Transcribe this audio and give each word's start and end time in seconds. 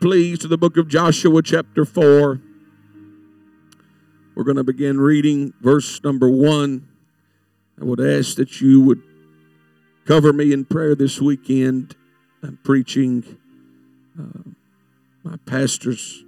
please, 0.00 0.38
to 0.38 0.48
the 0.48 0.58
book 0.58 0.76
of 0.76 0.86
Joshua, 0.86 1.42
chapter 1.42 1.84
4. 1.84 2.40
We're 4.36 4.44
going 4.44 4.56
to 4.56 4.64
begin 4.64 5.00
reading 5.00 5.52
verse 5.60 6.02
number 6.04 6.28
1. 6.28 6.88
I 7.80 7.84
would 7.84 8.00
ask 8.00 8.36
that 8.36 8.60
you 8.60 8.80
would 8.80 9.02
cover 10.06 10.32
me 10.32 10.52
in 10.52 10.64
prayer 10.64 10.94
this 10.94 11.20
weekend. 11.20 11.96
I'm 12.44 12.58
preaching 12.62 13.38
uh, 14.18 14.50
my 15.24 15.36
pastor's 15.46 16.22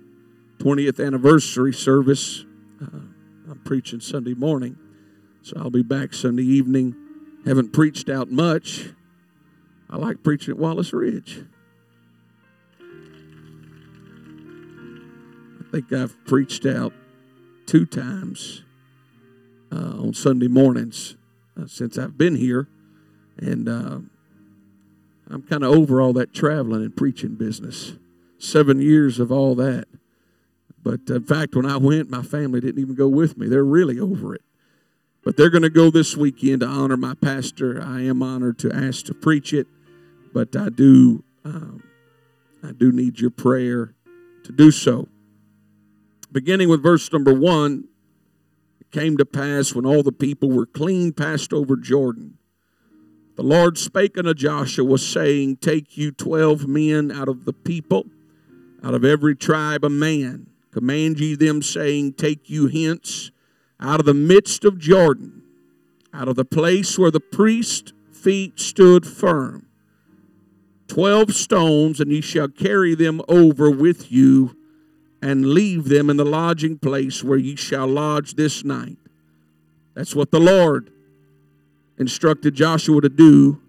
20th 0.58 1.04
anniversary 1.04 1.72
service. 1.72 2.44
Uh, 2.82 3.02
I'm 3.50 3.60
preaching 3.64 4.00
Sunday 4.00 4.34
morning, 4.34 4.76
so 5.42 5.56
I'll 5.56 5.70
be 5.70 5.84
back 5.84 6.12
Sunday 6.12 6.44
evening. 6.44 6.96
Haven't 7.46 7.72
preached 7.72 8.08
out 8.08 8.32
much. 8.32 8.90
I 9.88 9.96
like 9.96 10.24
preaching 10.24 10.52
at 10.54 10.58
Wallace 10.58 10.92
Ridge. 10.92 11.44
I 15.70 15.72
think 15.74 15.92
I've 15.92 16.24
preached 16.24 16.66
out 16.66 16.92
two 17.66 17.86
times 17.86 18.64
uh, 19.70 20.00
on 20.00 20.14
Sunday 20.14 20.48
mornings 20.48 21.14
uh, 21.56 21.68
since 21.68 21.96
I've 21.96 22.18
been 22.18 22.34
here, 22.34 22.66
and 23.38 23.68
uh, 23.68 24.00
I'm 25.30 25.42
kind 25.48 25.62
of 25.62 25.72
over 25.72 26.00
all 26.00 26.12
that 26.14 26.34
traveling 26.34 26.82
and 26.82 26.96
preaching 26.96 27.36
business. 27.36 27.92
Seven 28.38 28.80
years 28.80 29.20
of 29.20 29.30
all 29.30 29.54
that. 29.54 29.86
But 30.82 31.02
in 31.08 31.22
fact, 31.22 31.54
when 31.54 31.66
I 31.66 31.76
went, 31.76 32.10
my 32.10 32.22
family 32.22 32.60
didn't 32.60 32.80
even 32.80 32.96
go 32.96 33.06
with 33.06 33.38
me. 33.38 33.46
They're 33.46 33.62
really 33.62 34.00
over 34.00 34.34
it. 34.34 34.42
But 35.24 35.36
they're 35.36 35.50
going 35.50 35.62
to 35.62 35.70
go 35.70 35.88
this 35.88 36.16
weekend 36.16 36.62
to 36.62 36.66
honor 36.66 36.96
my 36.96 37.14
pastor. 37.14 37.80
I 37.80 38.00
am 38.00 38.24
honored 38.24 38.58
to 38.60 38.72
ask 38.74 39.06
to 39.06 39.14
preach 39.14 39.52
it, 39.52 39.68
but 40.34 40.56
I 40.56 40.68
do, 40.68 41.22
um, 41.44 41.84
I 42.60 42.72
do 42.72 42.90
need 42.90 43.20
your 43.20 43.30
prayer 43.30 43.94
to 44.42 44.50
do 44.50 44.72
so. 44.72 45.06
Beginning 46.32 46.68
with 46.68 46.82
verse 46.82 47.12
number 47.12 47.34
one, 47.34 47.88
it 48.80 48.90
came 48.92 49.16
to 49.16 49.24
pass 49.24 49.74
when 49.74 49.84
all 49.84 50.02
the 50.02 50.12
people 50.12 50.48
were 50.48 50.66
clean 50.66 51.12
passed 51.12 51.52
over 51.52 51.76
Jordan. 51.76 52.38
The 53.34 53.42
Lord 53.42 53.78
spake 53.78 54.16
unto 54.16 54.34
Joshua, 54.34 54.98
saying, 54.98 55.56
Take 55.56 55.96
you 55.96 56.12
twelve 56.12 56.68
men 56.68 57.10
out 57.10 57.28
of 57.28 57.46
the 57.46 57.52
people, 57.52 58.06
out 58.84 58.94
of 58.94 59.04
every 59.04 59.34
tribe 59.34 59.84
a 59.84 59.90
man. 59.90 60.46
Command 60.70 61.18
ye 61.18 61.34
them, 61.34 61.62
saying, 61.62 62.12
Take 62.12 62.48
you 62.48 62.68
hence 62.68 63.30
out 63.80 63.98
of 63.98 64.06
the 64.06 64.14
midst 64.14 64.64
of 64.64 64.78
Jordan, 64.78 65.42
out 66.12 66.28
of 66.28 66.36
the 66.36 66.44
place 66.44 66.98
where 66.98 67.10
the 67.10 67.18
priest's 67.18 67.92
feet 68.12 68.60
stood 68.60 69.06
firm. 69.06 69.66
Twelve 70.86 71.34
stones, 71.34 71.98
and 71.98 72.12
ye 72.12 72.20
shall 72.20 72.48
carry 72.48 72.94
them 72.94 73.22
over 73.26 73.70
with 73.70 74.12
you 74.12 74.56
and 75.22 75.50
leave 75.50 75.88
them 75.88 76.08
in 76.08 76.16
the 76.16 76.24
lodging 76.24 76.78
place 76.78 77.22
where 77.22 77.38
ye 77.38 77.56
shall 77.56 77.86
lodge 77.86 78.34
this 78.34 78.64
night. 78.64 78.96
That's 79.94 80.14
what 80.14 80.30
the 80.30 80.40
Lord 80.40 80.90
instructed 81.98 82.54
Joshua 82.54 83.02
to 83.02 83.08
do 83.08 83.60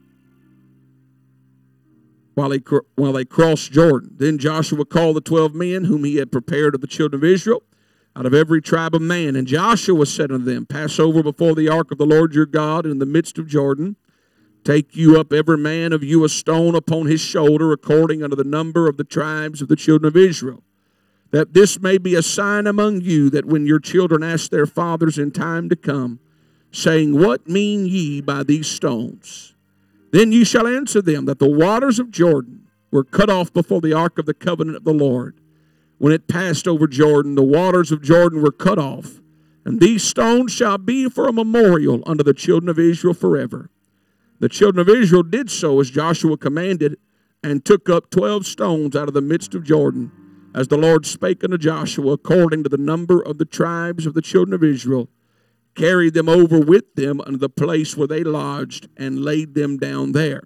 while 2.35 2.49
they, 2.49 2.61
while 2.95 3.13
they 3.13 3.25
crossed 3.25 3.71
Jordan. 3.71 4.15
Then 4.17 4.37
Joshua 4.37 4.85
called 4.85 5.17
the 5.17 5.21
twelve 5.21 5.53
men 5.53 5.85
whom 5.85 6.05
he 6.05 6.15
had 6.15 6.31
prepared 6.31 6.73
of 6.73 6.81
the 6.81 6.87
children 6.87 7.19
of 7.19 7.25
Israel 7.25 7.63
out 8.15 8.25
of 8.25 8.33
every 8.33 8.61
tribe 8.61 8.95
of 8.95 9.01
man. 9.01 9.35
And 9.35 9.47
Joshua 9.47 10.05
said 10.05 10.31
unto 10.31 10.45
them, 10.45 10.65
Pass 10.65 10.99
over 10.99 11.21
before 11.21 11.55
the 11.55 11.69
ark 11.69 11.91
of 11.91 11.97
the 11.97 12.05
Lord 12.05 12.33
your 12.33 12.45
God 12.45 12.85
in 12.85 12.99
the 12.99 13.05
midst 13.05 13.37
of 13.37 13.47
Jordan. 13.47 13.97
Take 14.63 14.95
you 14.95 15.19
up 15.19 15.33
every 15.33 15.57
man 15.57 15.91
of 15.91 16.03
you 16.03 16.23
a 16.23 16.29
stone 16.29 16.75
upon 16.75 17.07
his 17.07 17.19
shoulder, 17.19 17.73
according 17.73 18.23
unto 18.23 18.35
the 18.35 18.43
number 18.43 18.87
of 18.87 18.97
the 18.97 19.03
tribes 19.03 19.61
of 19.61 19.67
the 19.67 19.75
children 19.75 20.07
of 20.07 20.15
Israel 20.15 20.63
that 21.31 21.53
this 21.53 21.79
may 21.79 21.97
be 21.97 22.15
a 22.15 22.21
sign 22.21 22.67
among 22.67 23.01
you 23.01 23.29
that 23.29 23.45
when 23.45 23.65
your 23.65 23.79
children 23.79 24.21
ask 24.21 24.51
their 24.51 24.65
fathers 24.65 25.17
in 25.17 25.31
time 25.31 25.69
to 25.69 25.75
come, 25.75 26.19
saying, 26.71 27.17
What 27.17 27.47
mean 27.47 27.85
ye 27.85 28.21
by 28.21 28.43
these 28.43 28.67
stones? 28.67 29.55
Then 30.11 30.33
ye 30.33 30.43
shall 30.43 30.67
answer 30.67 31.01
them 31.01 31.25
that 31.25 31.39
the 31.39 31.49
waters 31.49 31.99
of 31.99 32.11
Jordan 32.11 32.67
were 32.91 33.05
cut 33.05 33.29
off 33.29 33.53
before 33.53 33.79
the 33.79 33.93
ark 33.93 34.19
of 34.19 34.25
the 34.25 34.33
covenant 34.33 34.75
of 34.75 34.83
the 34.83 34.93
Lord. 34.93 35.39
When 35.97 36.11
it 36.11 36.27
passed 36.27 36.67
over 36.67 36.87
Jordan, 36.87 37.35
the 37.35 37.43
waters 37.43 37.91
of 37.91 38.01
Jordan 38.01 38.41
were 38.41 38.51
cut 38.51 38.77
off, 38.77 39.21
and 39.63 39.79
these 39.79 40.03
stones 40.03 40.51
shall 40.51 40.77
be 40.77 41.07
for 41.07 41.27
a 41.27 41.33
memorial 41.33 42.03
unto 42.05 42.23
the 42.23 42.33
children 42.33 42.67
of 42.67 42.79
Israel 42.79 43.13
forever. 43.13 43.69
The 44.39 44.49
children 44.49 44.81
of 44.81 44.93
Israel 44.93 45.23
did 45.23 45.49
so 45.49 45.79
as 45.79 45.91
Joshua 45.91 46.35
commanded, 46.35 46.97
and 47.43 47.63
took 47.63 47.89
up 47.89 48.09
twelve 48.09 48.45
stones 48.45 48.95
out 48.95 49.07
of 49.07 49.13
the 49.13 49.21
midst 49.21 49.55
of 49.55 49.63
Jordan 49.63 50.11
as 50.53 50.67
the 50.67 50.77
Lord 50.77 51.05
spake 51.05 51.43
unto 51.43 51.57
Joshua, 51.57 52.13
according 52.13 52.63
to 52.63 52.69
the 52.69 52.77
number 52.77 53.21
of 53.21 53.37
the 53.37 53.45
tribes 53.45 54.05
of 54.05 54.13
the 54.13 54.21
children 54.21 54.53
of 54.53 54.63
Israel, 54.63 55.09
carried 55.75 56.13
them 56.13 56.27
over 56.27 56.59
with 56.59 56.93
them 56.95 57.21
unto 57.21 57.37
the 57.37 57.49
place 57.49 57.95
where 57.95 58.07
they 58.07 58.23
lodged, 58.23 58.89
and 58.97 59.23
laid 59.23 59.53
them 59.55 59.77
down 59.77 60.11
there. 60.11 60.43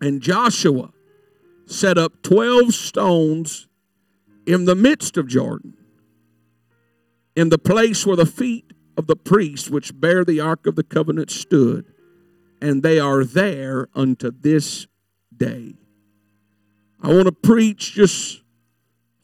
And 0.00 0.22
Joshua 0.22 0.92
set 1.66 1.98
up 1.98 2.22
twelve 2.22 2.74
stones 2.74 3.68
in 4.46 4.64
the 4.64 4.74
midst 4.74 5.16
of 5.16 5.28
Jordan, 5.28 5.76
in 7.36 7.50
the 7.50 7.58
place 7.58 8.06
where 8.06 8.16
the 8.16 8.26
feet 8.26 8.72
of 8.96 9.06
the 9.06 9.16
priests 9.16 9.70
which 9.70 9.98
bear 9.98 10.24
the 10.24 10.40
ark 10.40 10.66
of 10.66 10.76
the 10.76 10.82
covenant 10.82 11.30
stood, 11.30 11.84
and 12.60 12.82
they 12.82 12.98
are 12.98 13.24
there 13.24 13.88
unto 13.94 14.30
this 14.30 14.86
day. 15.36 15.74
I 17.02 17.08
want 17.08 17.26
to 17.26 17.32
preach 17.32 17.92
just 17.92 18.41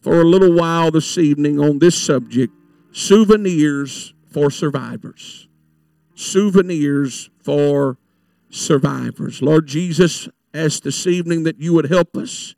for 0.00 0.20
a 0.20 0.25
little 0.25 0.54
while 0.54 0.91
this 0.91 1.19
evening 1.19 1.59
on 1.59 1.78
this 1.78 2.00
subject 2.00 2.53
souvenirs 2.92 4.14
for 4.31 4.50
survivors. 4.50 5.48
Souvenirs 6.14 7.31
for 7.42 7.98
survivors. 8.50 9.42
Lord 9.42 9.66
Jesus, 9.66 10.28
ask 10.54 10.82
this 10.82 11.06
evening 11.06 11.44
that 11.44 11.60
you 11.60 11.72
would 11.75 11.91
help 11.91 12.16
us. 12.16 12.54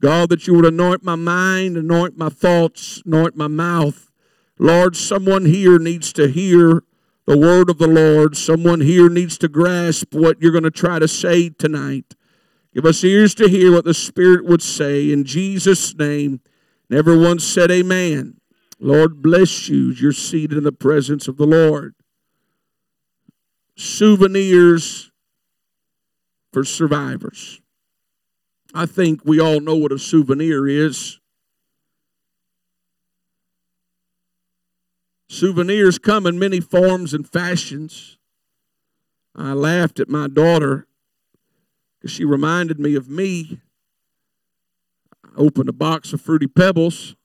God, 0.00 0.28
that 0.30 0.46
you 0.46 0.54
would 0.54 0.66
anoint 0.66 1.04
my 1.04 1.14
mind, 1.14 1.76
anoint 1.76 2.18
my 2.18 2.28
thoughts, 2.28 3.02
anoint 3.06 3.36
my 3.36 3.48
mouth. 3.48 4.10
Lord, 4.58 4.96
someone 4.96 5.46
here 5.46 5.78
needs 5.78 6.12
to 6.14 6.28
hear 6.28 6.82
the 7.26 7.38
word 7.38 7.70
of 7.70 7.78
the 7.78 7.86
Lord. 7.86 8.36
Someone 8.36 8.80
here 8.80 9.08
needs 9.08 9.38
to 9.38 9.48
grasp 9.48 10.12
what 10.12 10.40
you're 10.40 10.52
going 10.52 10.64
to 10.64 10.70
try 10.70 10.98
to 10.98 11.08
say 11.08 11.48
tonight. 11.48 12.14
Give 12.74 12.84
us 12.84 13.04
ears 13.04 13.34
to 13.36 13.48
hear 13.48 13.72
what 13.72 13.84
the 13.84 13.94
Spirit 13.94 14.44
would 14.44 14.62
say. 14.62 15.12
In 15.12 15.24
Jesus' 15.24 15.94
name, 15.96 16.40
everyone 16.94 17.38
said, 17.38 17.70
Amen. 17.70 18.40
Lord 18.78 19.22
bless 19.22 19.68
you. 19.68 19.90
You're 19.90 20.12
seated 20.12 20.58
in 20.58 20.64
the 20.64 20.72
presence 20.72 21.28
of 21.28 21.36
the 21.36 21.46
Lord. 21.46 21.94
Souvenirs 23.76 25.10
for 26.52 26.64
survivors. 26.64 27.60
I 28.74 28.86
think 28.86 29.22
we 29.24 29.40
all 29.40 29.60
know 29.60 29.76
what 29.76 29.92
a 29.92 29.98
souvenir 29.98 30.66
is. 30.66 31.20
Souvenirs 35.28 35.98
come 35.98 36.26
in 36.26 36.38
many 36.38 36.60
forms 36.60 37.14
and 37.14 37.28
fashions. 37.28 38.18
I 39.34 39.52
laughed 39.52 39.98
at 39.98 40.08
my 40.08 40.28
daughter 40.28 40.86
because 41.98 42.12
she 42.12 42.24
reminded 42.24 42.78
me 42.78 42.94
of 42.94 43.08
me 43.08 43.60
opened 45.36 45.68
a 45.68 45.72
box 45.72 46.12
of 46.12 46.20
Fruity 46.20 46.46
Pebbles. 46.46 47.16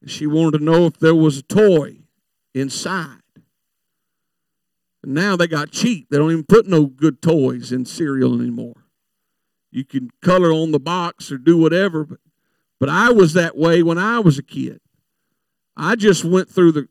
And 0.00 0.10
she 0.10 0.26
wanted 0.26 0.58
to 0.58 0.64
know 0.64 0.86
if 0.86 0.98
there 0.98 1.14
was 1.14 1.38
a 1.38 1.42
toy 1.42 1.98
inside. 2.54 3.20
And 5.02 5.14
now 5.14 5.36
they 5.36 5.46
got 5.46 5.70
cheap. 5.70 6.08
They 6.10 6.18
don't 6.18 6.30
even 6.30 6.44
put 6.44 6.66
no 6.66 6.86
good 6.86 7.20
toys 7.20 7.72
in 7.72 7.84
cereal 7.84 8.40
anymore. 8.40 8.84
You 9.70 9.84
can 9.84 10.10
color 10.22 10.52
on 10.52 10.70
the 10.70 10.78
box 10.78 11.32
or 11.32 11.38
do 11.38 11.58
whatever, 11.58 12.04
but, 12.04 12.20
but 12.78 12.88
I 12.88 13.10
was 13.10 13.32
that 13.32 13.56
way 13.56 13.82
when 13.82 13.98
I 13.98 14.20
was 14.20 14.38
a 14.38 14.42
kid. 14.42 14.80
I 15.76 15.96
just 15.96 16.24
went 16.24 16.48
through 16.48 16.72
the, 16.72 16.88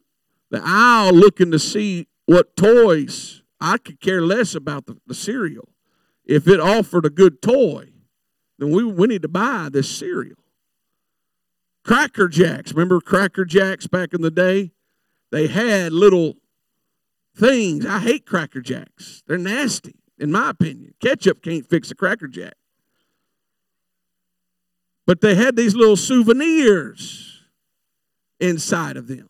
the 0.51 0.61
aisle 0.63 1.13
looking 1.13 1.49
to 1.51 1.59
see 1.59 2.07
what 2.25 2.57
toys. 2.57 3.41
I 3.61 3.77
could 3.77 4.01
care 4.01 4.21
less 4.21 4.53
about 4.53 4.85
the, 4.85 4.97
the 5.07 5.15
cereal. 5.15 5.69
If 6.25 6.47
it 6.47 6.59
offered 6.59 7.05
a 7.05 7.09
good 7.09 7.41
toy, 7.41 7.92
then 8.59 8.71
we, 8.71 8.83
we 8.83 9.07
need 9.07 9.21
to 9.23 9.27
buy 9.27 9.69
this 9.71 9.89
cereal. 9.89 10.37
Cracker 11.83 12.27
Jacks. 12.27 12.71
Remember 12.71 13.01
Cracker 13.01 13.45
Jacks 13.45 13.87
back 13.87 14.13
in 14.13 14.21
the 14.21 14.31
day? 14.31 14.71
They 15.31 15.47
had 15.47 15.91
little 15.91 16.35
things. 17.35 17.85
I 17.85 17.99
hate 17.99 18.25
Cracker 18.25 18.61
Jacks. 18.61 19.23
They're 19.27 19.37
nasty, 19.37 19.95
in 20.17 20.31
my 20.31 20.51
opinion. 20.51 20.93
Ketchup 21.01 21.41
can't 21.41 21.67
fix 21.67 21.91
a 21.91 21.95
Cracker 21.95 22.27
Jack. 22.27 22.53
But 25.05 25.19
they 25.21 25.35
had 25.35 25.55
these 25.55 25.75
little 25.75 25.97
souvenirs 25.97 27.41
inside 28.39 28.95
of 28.95 29.07
them. 29.07 29.29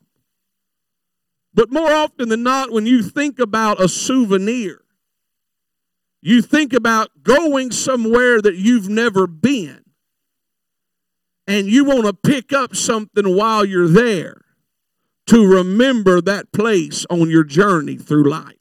But 1.54 1.72
more 1.72 1.92
often 1.92 2.30
than 2.30 2.44
not, 2.44 2.72
when 2.72 2.86
you 2.86 3.02
think 3.02 3.40
about 3.40 3.82
a 3.82 3.88
souvenir, 3.88 4.83
you 6.26 6.42
think 6.42 6.72
about 6.72 7.10
going 7.22 7.70
somewhere 7.70 8.42
that 8.42 8.56
you've 8.56 8.88
never 8.88 9.28
been 9.28 9.84
and 11.46 11.68
you 11.68 11.84
want 11.84 12.06
to 12.06 12.14
pick 12.14 12.54
up 12.54 12.78
something 12.78 13.36
while 13.36 13.66
you're 13.66 13.90
there 13.90 14.42
to 15.26 15.46
remember 15.46 16.22
that 16.22 16.54
place 16.54 17.06
on 17.10 17.30
your 17.30 17.44
journey 17.44 17.98
through 17.98 18.30
life. 18.30 18.56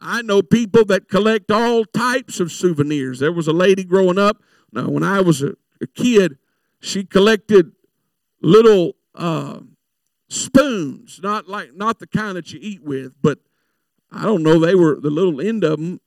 I 0.00 0.22
know 0.22 0.42
people 0.42 0.84
that 0.86 1.08
collect 1.08 1.52
all 1.52 1.84
types 1.84 2.40
of 2.40 2.50
souvenirs. 2.50 3.20
There 3.20 3.32
was 3.32 3.46
a 3.46 3.52
lady 3.52 3.84
growing 3.84 4.18
up. 4.18 4.42
Now, 4.72 4.88
when 4.88 5.04
I 5.04 5.20
was 5.20 5.42
a, 5.42 5.54
a 5.80 5.86
kid, 5.86 6.38
she 6.80 7.04
collected 7.04 7.70
little 8.42 8.96
uh, 9.14 9.60
spoons, 10.28 11.20
not 11.22 11.48
like 11.48 11.72
not 11.74 12.00
the 12.00 12.08
kind 12.08 12.36
that 12.36 12.52
you 12.52 12.58
eat 12.60 12.82
with, 12.82 13.12
but 13.22 13.38
I 14.10 14.22
don't 14.24 14.42
know. 14.42 14.58
They 14.58 14.74
were 14.74 15.00
the 15.00 15.10
little 15.10 15.40
end 15.40 15.64
of 15.64 15.78
them 15.78 16.00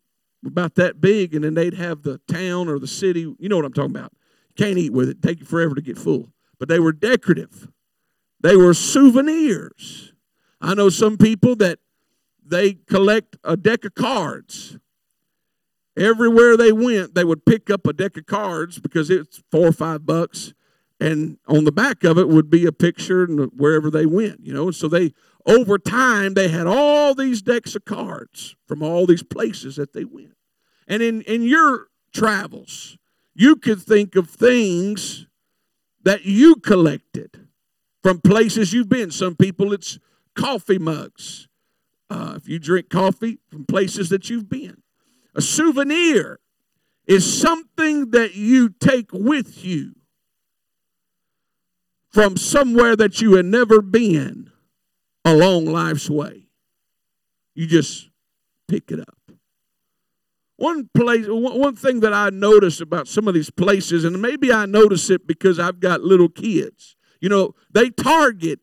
about 0.46 0.76
that 0.76 1.02
big, 1.02 1.36
and 1.36 1.44
then 1.44 1.56
they'd 1.56 1.74
have 1.74 2.04
the 2.04 2.20
town 2.28 2.70
or 2.70 2.80
the 2.80 2.88
city. 2.88 3.22
You 3.40 3.50
know 3.50 3.58
what 3.58 3.66
I'm 3.66 3.74
talking 3.74 3.96
about. 3.96 4.14
Can't 4.56 4.78
eat 4.78 4.94
with 4.94 5.10
it. 5.10 5.22
Take 5.22 5.40
you 5.40 5.46
forever 5.46 5.76
to 5.76 5.82
get 5.82 5.98
full. 5.98 6.32
But 6.60 6.70
they 6.70 6.80
were 6.80 6.92
decorative. 6.92 7.68
They 8.42 8.56
were 8.56 8.74
souvenirs. 8.74 10.14
I 10.62 10.74
know 10.74 10.90
some 10.90 11.18
people 11.18 11.56
that 11.58 11.80
they 12.44 12.74
collect 12.74 13.38
a 13.44 13.58
deck 13.58 13.86
of 13.86 13.96
cards. 13.96 14.78
Everywhere 15.98 16.56
they 16.56 16.72
went, 16.72 17.16
they 17.16 17.24
would 17.24 17.46
pick 17.46 17.70
up 17.70 17.88
a 17.88 17.94
deck 17.94 18.18
of 18.18 18.26
cards 18.26 18.80
because 18.80 19.10
it's 19.10 19.42
four 19.52 19.68
or 19.68 19.72
five 19.72 20.06
bucks, 20.06 20.54
and 21.00 21.38
on 21.48 21.64
the 21.64 21.72
back 21.72 22.04
of 22.04 22.18
it 22.18 22.28
would 22.28 22.50
be 22.50 22.66
a 22.66 22.72
picture 22.72 23.24
and 23.24 23.52
wherever 23.56 23.90
they 23.90 24.06
went, 24.06 24.46
you 24.46 24.54
know. 24.54 24.70
So 24.72 24.88
they, 24.88 25.14
over 25.48 25.78
time, 25.78 26.34
they 26.34 26.50
had 26.50 26.68
all 26.68 27.16
these 27.16 27.42
decks 27.42 27.74
of 27.76 27.86
cards 27.86 28.56
from 28.68 28.84
all 28.84 29.06
these 29.06 29.24
places 29.24 29.78
that 29.78 29.94
they 29.94 30.04
went. 30.04 30.36
And 30.88 31.02
in 31.02 31.22
in 31.22 31.44
your 31.44 31.88
travels, 32.14 32.98
you 33.34 33.56
could 33.56 33.82
think 33.82 34.16
of 34.16 34.30
things 34.30 35.26
that 36.04 36.26
you 36.26 36.56
collected 36.56 37.48
from 38.04 38.20
places 38.22 38.74
you've 38.74 38.90
been. 38.90 39.12
Some 39.12 39.36
people, 39.36 39.74
it's 39.74 40.00
coffee 40.36 40.80
mugs. 40.80 41.48
Uh, 42.10 42.34
if 42.38 42.48
you 42.48 42.60
drink 42.60 42.90
coffee 42.90 43.40
from 43.50 43.66
places 43.66 44.10
that 44.10 44.30
you've 44.30 44.50
been, 44.50 44.82
a 45.36 45.42
souvenir 45.42 46.40
is 47.06 47.40
something 47.40 48.12
that 48.12 48.36
you 48.36 48.70
take 48.70 49.12
with 49.12 49.64
you 49.64 49.96
from 52.10 52.38
somewhere 52.38 52.96
that 52.96 53.22
you 53.22 53.36
had 53.36 53.46
never 53.46 53.82
been 53.82 54.52
along 55.28 55.66
life's 55.66 56.10
way. 56.10 56.48
You 57.54 57.68
just 57.68 58.10
pick 58.68 58.92
it 58.92 59.00
up. 59.00 59.18
One 60.58 60.90
place, 60.96 61.26
one 61.28 61.76
thing 61.76 62.00
that 62.00 62.14
I 62.14 62.30
notice 62.30 62.82
about 62.82 63.08
some 63.08 63.28
of 63.28 63.34
these 63.34 63.52
places, 63.52 64.04
and 64.04 64.20
maybe 64.22 64.52
I 64.52 64.66
notice 64.66 65.10
it 65.10 65.28
because 65.28 65.60
I've 65.60 65.80
got 65.80 66.02
little 66.02 66.30
kids. 66.30 66.96
You 67.22 67.30
know, 67.30 67.54
they 67.72 67.90
target 67.90 68.60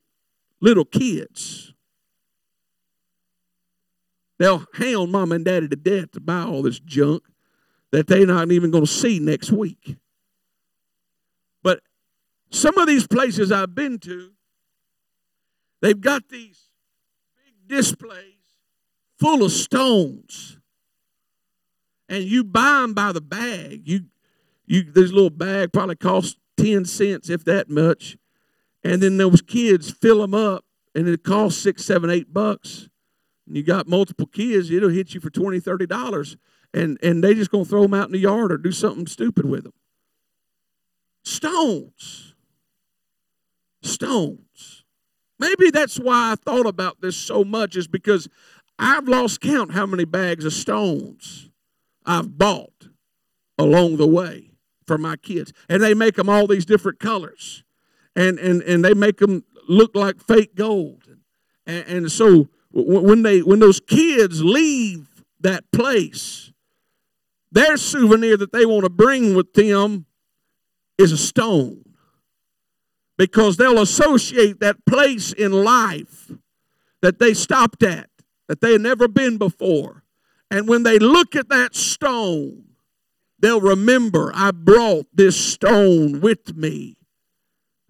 little 0.60 0.84
kids. 0.84 1.72
They'll 4.38 4.66
hound 4.74 5.12
mom 5.12 5.30
and 5.30 5.44
daddy 5.44 5.68
to 5.68 5.76
death 5.76 6.12
to 6.12 6.20
buy 6.20 6.42
all 6.42 6.62
this 6.62 6.80
junk 6.80 7.22
that 7.92 8.08
they're 8.08 8.26
not 8.26 8.50
even 8.50 8.72
going 8.72 8.84
to 8.86 8.90
see 8.90 9.20
next 9.20 9.52
week. 9.52 9.96
But 11.62 11.80
some 12.50 12.76
of 12.78 12.88
these 12.88 13.06
places 13.06 13.52
I've 13.52 13.74
been 13.74 14.00
to, 14.00 14.33
they've 15.84 16.00
got 16.00 16.28
these 16.28 16.70
big 17.36 17.68
displays 17.68 18.58
full 19.18 19.44
of 19.44 19.52
stones. 19.52 20.58
And 22.08 22.24
you 22.24 22.44
buy 22.44 22.82
them 22.82 22.94
by 22.94 23.12
the 23.12 23.20
bag. 23.20 23.82
You, 23.88 24.06
you, 24.66 24.82
this 24.82 25.10
little 25.10 25.30
bag 25.30 25.72
probably 25.72 25.96
costs 25.96 26.36
10 26.58 26.84
cents, 26.84 27.30
if 27.30 27.44
that 27.44 27.70
much. 27.70 28.16
And 28.82 29.02
then 29.02 29.16
those 29.16 29.40
kids 29.40 29.90
fill 29.90 30.20
them 30.20 30.34
up, 30.34 30.64
and 30.94 31.08
it 31.08 31.24
costs 31.24 31.62
six, 31.62 31.84
seven, 31.84 32.10
eight 32.10 32.32
bucks 32.32 32.88
and 33.46 33.56
you 33.56 33.62
got 33.62 33.88
multiple 33.88 34.26
kids, 34.26 34.70
it'll 34.70 34.88
hit 34.88 35.14
you 35.14 35.20
for 35.20 35.30
$20, 35.30 35.62
$30. 35.62 36.36
And, 36.72 36.98
and 37.02 37.22
they 37.22 37.34
just 37.34 37.50
going 37.50 37.64
to 37.64 37.70
throw 37.70 37.82
them 37.82 37.94
out 37.94 38.06
in 38.06 38.12
the 38.12 38.18
yard 38.18 38.50
or 38.50 38.58
do 38.58 38.72
something 38.72 39.06
stupid 39.06 39.44
with 39.44 39.64
them. 39.64 39.74
Stones. 41.22 42.34
Stones. 43.82 44.83
Maybe 45.38 45.70
that's 45.70 45.98
why 45.98 46.32
I 46.32 46.34
thought 46.36 46.66
about 46.66 47.00
this 47.00 47.16
so 47.16 47.44
much, 47.44 47.76
is 47.76 47.86
because 47.86 48.28
I've 48.78 49.08
lost 49.08 49.40
count 49.40 49.72
how 49.72 49.86
many 49.86 50.04
bags 50.04 50.44
of 50.44 50.52
stones 50.52 51.50
I've 52.06 52.38
bought 52.38 52.88
along 53.58 53.96
the 53.96 54.06
way 54.06 54.50
for 54.86 54.98
my 54.98 55.16
kids. 55.16 55.52
And 55.68 55.82
they 55.82 55.94
make 55.94 56.16
them 56.16 56.28
all 56.28 56.46
these 56.46 56.66
different 56.66 56.98
colors. 56.98 57.64
And, 58.16 58.38
and, 58.38 58.62
and 58.62 58.84
they 58.84 58.94
make 58.94 59.18
them 59.18 59.44
look 59.68 59.94
like 59.94 60.20
fake 60.20 60.54
gold. 60.54 61.04
And, 61.66 61.84
and 61.86 62.12
so 62.12 62.48
when 62.74 63.22
they 63.22 63.40
when 63.40 63.60
those 63.60 63.78
kids 63.78 64.42
leave 64.42 65.22
that 65.40 65.70
place 65.70 66.52
their 67.52 67.76
souvenir 67.76 68.36
that 68.36 68.52
they 68.52 68.66
want 68.66 68.82
to 68.82 68.90
bring 68.90 69.34
with 69.36 69.52
them 69.54 70.06
is 70.98 71.12
a 71.12 71.16
stone 71.16 71.83
because 73.16 73.56
they'll 73.56 73.80
associate 73.80 74.60
that 74.60 74.84
place 74.86 75.32
in 75.32 75.52
life 75.52 76.32
that 77.02 77.18
they 77.18 77.34
stopped 77.34 77.82
at 77.82 78.08
that 78.48 78.60
they 78.60 78.72
had 78.72 78.80
never 78.80 79.08
been 79.08 79.38
before 79.38 80.02
and 80.50 80.68
when 80.68 80.82
they 80.82 80.98
look 80.98 81.36
at 81.36 81.48
that 81.48 81.74
stone 81.74 82.64
they'll 83.38 83.60
remember 83.60 84.32
i 84.34 84.50
brought 84.50 85.06
this 85.12 85.36
stone 85.36 86.20
with 86.20 86.56
me 86.56 86.96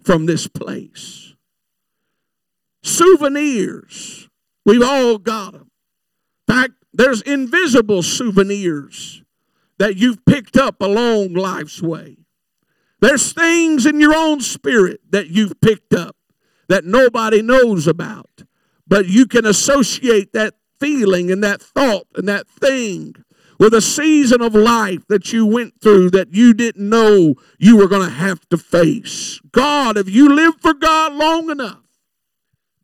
from 0.02 0.26
this 0.26 0.46
place 0.46 1.34
souvenirs 2.82 4.28
We've 4.64 4.82
all 4.82 5.18
got 5.18 5.52
them. 5.52 5.70
In 6.48 6.54
fact, 6.54 6.72
there's 6.92 7.22
invisible 7.22 8.02
souvenirs 8.02 9.22
that 9.78 9.96
you've 9.96 10.24
picked 10.24 10.56
up 10.56 10.80
along 10.80 11.34
life's 11.34 11.82
way. 11.82 12.18
There's 13.04 13.34
things 13.34 13.84
in 13.84 14.00
your 14.00 14.16
own 14.16 14.40
spirit 14.40 15.02
that 15.10 15.28
you've 15.28 15.60
picked 15.60 15.92
up 15.92 16.16
that 16.68 16.86
nobody 16.86 17.42
knows 17.42 17.86
about, 17.86 18.44
but 18.88 19.04
you 19.04 19.26
can 19.26 19.44
associate 19.44 20.32
that 20.32 20.54
feeling 20.80 21.30
and 21.30 21.44
that 21.44 21.60
thought 21.60 22.06
and 22.14 22.26
that 22.28 22.48
thing 22.48 23.14
with 23.58 23.74
a 23.74 23.82
season 23.82 24.40
of 24.40 24.54
life 24.54 25.06
that 25.08 25.34
you 25.34 25.44
went 25.44 25.82
through 25.82 26.12
that 26.12 26.32
you 26.32 26.54
didn't 26.54 26.88
know 26.88 27.34
you 27.58 27.76
were 27.76 27.88
going 27.88 28.08
to 28.08 28.14
have 28.14 28.48
to 28.48 28.56
face. 28.56 29.38
God, 29.52 29.98
if 29.98 30.08
you 30.08 30.34
live 30.34 30.54
for 30.62 30.72
God 30.72 31.12
long 31.12 31.50
enough, 31.50 31.84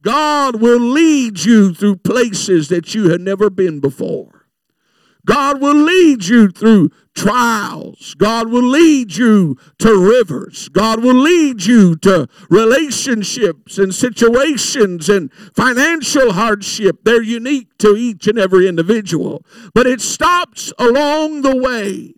God 0.02 0.60
will 0.60 0.80
lead 0.80 1.46
you 1.46 1.72
through 1.72 1.96
places 1.96 2.68
that 2.68 2.94
you 2.94 3.08
had 3.08 3.22
never 3.22 3.48
been 3.48 3.80
before. 3.80 4.39
God 5.26 5.60
will 5.60 5.74
lead 5.74 6.24
you 6.26 6.48
through 6.48 6.90
trials. 7.14 8.14
God 8.14 8.50
will 8.50 8.64
lead 8.64 9.16
you 9.16 9.56
to 9.78 9.96
rivers. 9.96 10.68
God 10.68 11.02
will 11.02 11.14
lead 11.14 11.64
you 11.64 11.96
to 11.96 12.28
relationships 12.48 13.78
and 13.78 13.94
situations 13.94 15.08
and 15.08 15.32
financial 15.54 16.32
hardship. 16.32 17.00
They're 17.04 17.22
unique 17.22 17.76
to 17.78 17.96
each 17.96 18.26
and 18.26 18.38
every 18.38 18.66
individual. 18.68 19.44
But 19.74 19.86
it 19.86 20.00
stops 20.00 20.72
along 20.78 21.42
the 21.42 21.56
way 21.56 22.14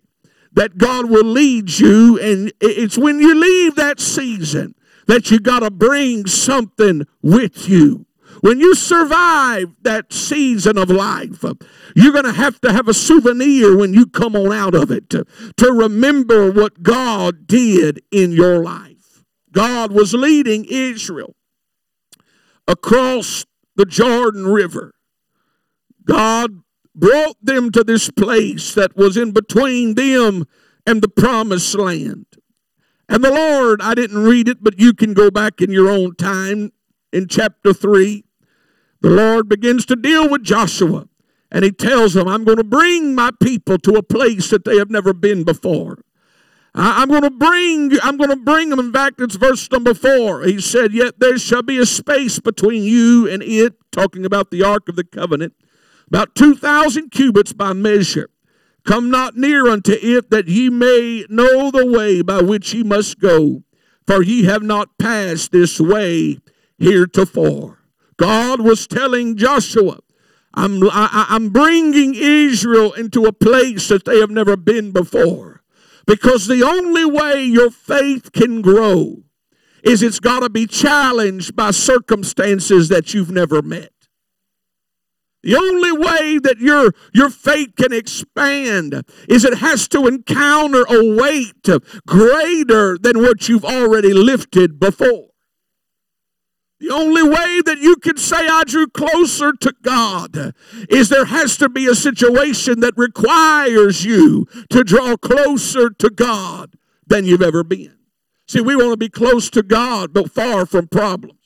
that 0.53 0.77
God 0.77 1.09
will 1.09 1.25
lead 1.25 1.79
you, 1.79 2.19
and 2.19 2.53
it's 2.61 2.97
when 2.97 3.19
you 3.19 3.33
leave 3.33 3.75
that 3.75 3.99
season 3.99 4.75
that 5.07 5.31
you 5.31 5.39
got 5.39 5.59
to 5.59 5.71
bring 5.71 6.27
something 6.27 7.05
with 7.21 7.67
you. 7.67 8.05
When 8.43 8.59
you 8.59 8.75
survive 8.75 9.73
that 9.83 10.11
season 10.11 10.77
of 10.77 10.89
life, 10.89 11.45
you're 11.95 12.11
going 12.11 12.25
to 12.25 12.33
have 12.33 12.59
to 12.59 12.73
have 12.73 12.89
a 12.89 12.93
souvenir 12.93 13.77
when 13.77 13.93
you 13.93 14.05
come 14.05 14.35
on 14.35 14.51
out 14.51 14.75
of 14.75 14.91
it 14.91 15.09
to, 15.11 15.25
to 15.55 15.71
remember 15.71 16.51
what 16.51 16.83
God 16.83 17.47
did 17.47 18.01
in 18.11 18.33
your 18.33 18.61
life. 18.61 19.23
God 19.53 19.93
was 19.93 20.13
leading 20.13 20.65
Israel 20.65 21.37
across 22.67 23.45
the 23.77 23.85
Jordan 23.85 24.45
River. 24.45 24.93
God 26.03 26.63
brought 26.93 27.37
them 27.41 27.71
to 27.71 27.81
this 27.85 28.09
place 28.09 28.73
that 28.73 28.97
was 28.97 29.15
in 29.15 29.31
between 29.31 29.95
them 29.95 30.47
and 30.85 31.01
the 31.01 31.07
promised 31.07 31.75
land. 31.75 32.25
And 33.07 33.23
the 33.23 33.31
Lord, 33.31 33.81
I 33.81 33.95
didn't 33.95 34.21
read 34.21 34.49
it, 34.49 34.61
but 34.61 34.77
you 34.77 34.93
can 34.93 35.13
go 35.13 35.31
back 35.31 35.61
in 35.61 35.71
your 35.71 35.89
own 35.89 36.15
time 36.15 36.73
in 37.13 37.29
chapter 37.29 37.71
3. 37.71 38.25
The 39.03 39.09
Lord 39.09 39.49
begins 39.49 39.85
to 39.87 39.97
deal 39.97 40.29
with 40.29 40.43
Joshua, 40.43 41.09
and 41.51 41.65
he 41.65 41.71
tells 41.71 42.15
him, 42.15 42.25
I'm 42.25 42.45
going 42.45 42.57
to 42.57 42.63
bring 42.63 43.13
my 43.13 43.31
people 43.41 43.77
to 43.79 43.95
a 43.95 44.01
place 44.01 44.49
that 44.49 44.63
they 44.63 44.77
have 44.77 44.89
never 44.89 45.13
been 45.13 45.43
before. 45.43 45.99
I'm 46.73 47.09
going 47.09 47.23
to 47.23 47.29
bring 47.29 47.91
I'm 48.01 48.15
going 48.15 48.29
to 48.29 48.37
bring 48.37 48.69
them. 48.69 48.79
In 48.79 48.93
fact, 48.93 49.19
it's 49.19 49.35
verse 49.35 49.69
number 49.69 49.93
four. 49.93 50.43
He 50.43 50.61
said, 50.61 50.93
Yet 50.93 51.19
there 51.19 51.37
shall 51.37 51.61
be 51.61 51.77
a 51.77 51.85
space 51.85 52.39
between 52.39 52.83
you 52.83 53.29
and 53.29 53.43
it, 53.43 53.75
talking 53.91 54.25
about 54.25 54.51
the 54.51 54.63
Ark 54.63 54.87
of 54.87 54.95
the 54.95 55.03
Covenant, 55.03 55.53
about 56.07 56.33
2,000 56.33 57.09
cubits 57.11 57.51
by 57.51 57.73
measure. 57.73 58.29
Come 58.85 59.11
not 59.11 59.35
near 59.35 59.67
unto 59.67 59.97
it, 60.01 60.29
that 60.29 60.47
ye 60.47 60.69
may 60.69 61.25
know 61.29 61.71
the 61.71 61.85
way 61.85 62.21
by 62.21 62.41
which 62.41 62.73
ye 62.73 62.83
must 62.83 63.19
go, 63.19 63.63
for 64.07 64.23
ye 64.23 64.45
have 64.45 64.63
not 64.63 64.97
passed 64.97 65.51
this 65.51 65.77
way 65.77 66.39
heretofore. 66.79 67.82
God 68.17 68.61
was 68.61 68.87
telling 68.87 69.35
Joshua, 69.35 69.99
I'm, 70.53 70.83
I, 70.83 71.25
I'm 71.29 71.49
bringing 71.49 72.13
Israel 72.15 72.93
into 72.93 73.25
a 73.25 73.33
place 73.33 73.87
that 73.87 74.05
they 74.05 74.19
have 74.19 74.29
never 74.29 74.55
been 74.55 74.91
before. 74.91 75.63
Because 76.05 76.47
the 76.47 76.63
only 76.63 77.05
way 77.05 77.43
your 77.43 77.71
faith 77.71 78.31
can 78.33 78.61
grow 78.61 79.23
is 79.83 80.03
it's 80.03 80.19
got 80.19 80.41
to 80.41 80.49
be 80.49 80.67
challenged 80.67 81.55
by 81.55 81.71
circumstances 81.71 82.89
that 82.89 83.13
you've 83.13 83.31
never 83.31 83.61
met. 83.61 83.91
The 85.43 85.57
only 85.57 85.91
way 85.91 86.39
that 86.39 86.59
your, 86.59 86.93
your 87.13 87.29
faith 87.29 87.75
can 87.75 87.91
expand 87.91 89.03
is 89.27 89.43
it 89.43 89.57
has 89.57 89.89
to 89.89 90.07
encounter 90.07 90.85
a 90.87 91.15
weight 91.15 91.67
greater 92.07 92.97
than 92.97 93.21
what 93.21 93.49
you've 93.49 93.65
already 93.65 94.13
lifted 94.13 94.79
before. 94.79 95.32
The 96.79 96.89
only 96.89 97.23
way 97.23 97.61
that 97.65 97.77
you 97.79 97.95
can 97.95 98.17
say 98.17 98.47
I 98.47 98.63
drew 98.65 98.87
closer 98.87 99.53
to 99.53 99.73
God 99.81 100.53
is 100.89 101.07
there 101.07 101.25
has 101.25 101.55
to 101.57 101.69
be 101.69 101.87
a 101.87 101.95
situation 101.95 102.81
that 102.81 102.93
requires 102.97 104.03
you 104.03 104.47
to 104.69 104.83
draw 104.83 105.15
closer 105.15 105.89
to 105.89 106.09
God 106.09 106.73
than 107.07 107.25
you've 107.25 107.41
ever 107.41 107.63
been. 107.63 107.97
See, 108.47 108.59
we 108.59 108.75
want 108.75 108.91
to 108.91 108.97
be 108.97 109.09
close 109.09 109.49
to 109.51 109.63
God, 109.63 110.13
but 110.13 110.31
far 110.31 110.65
from 110.65 110.87
problems. 110.87 111.39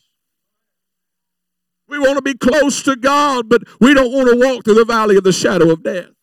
We 1.87 1.99
want 1.99 2.17
to 2.17 2.21
be 2.21 2.33
close 2.33 2.81
to 2.83 2.95
God, 2.95 3.47
but 3.47 3.61
we 3.79 3.93
don't 3.93 4.11
want 4.11 4.29
to 4.29 4.35
walk 4.35 4.65
through 4.65 4.73
the 4.73 4.85
valley 4.85 5.17
of 5.17 5.23
the 5.23 5.31
shadow 5.31 5.71
of 5.71 5.83
death. 5.83 6.16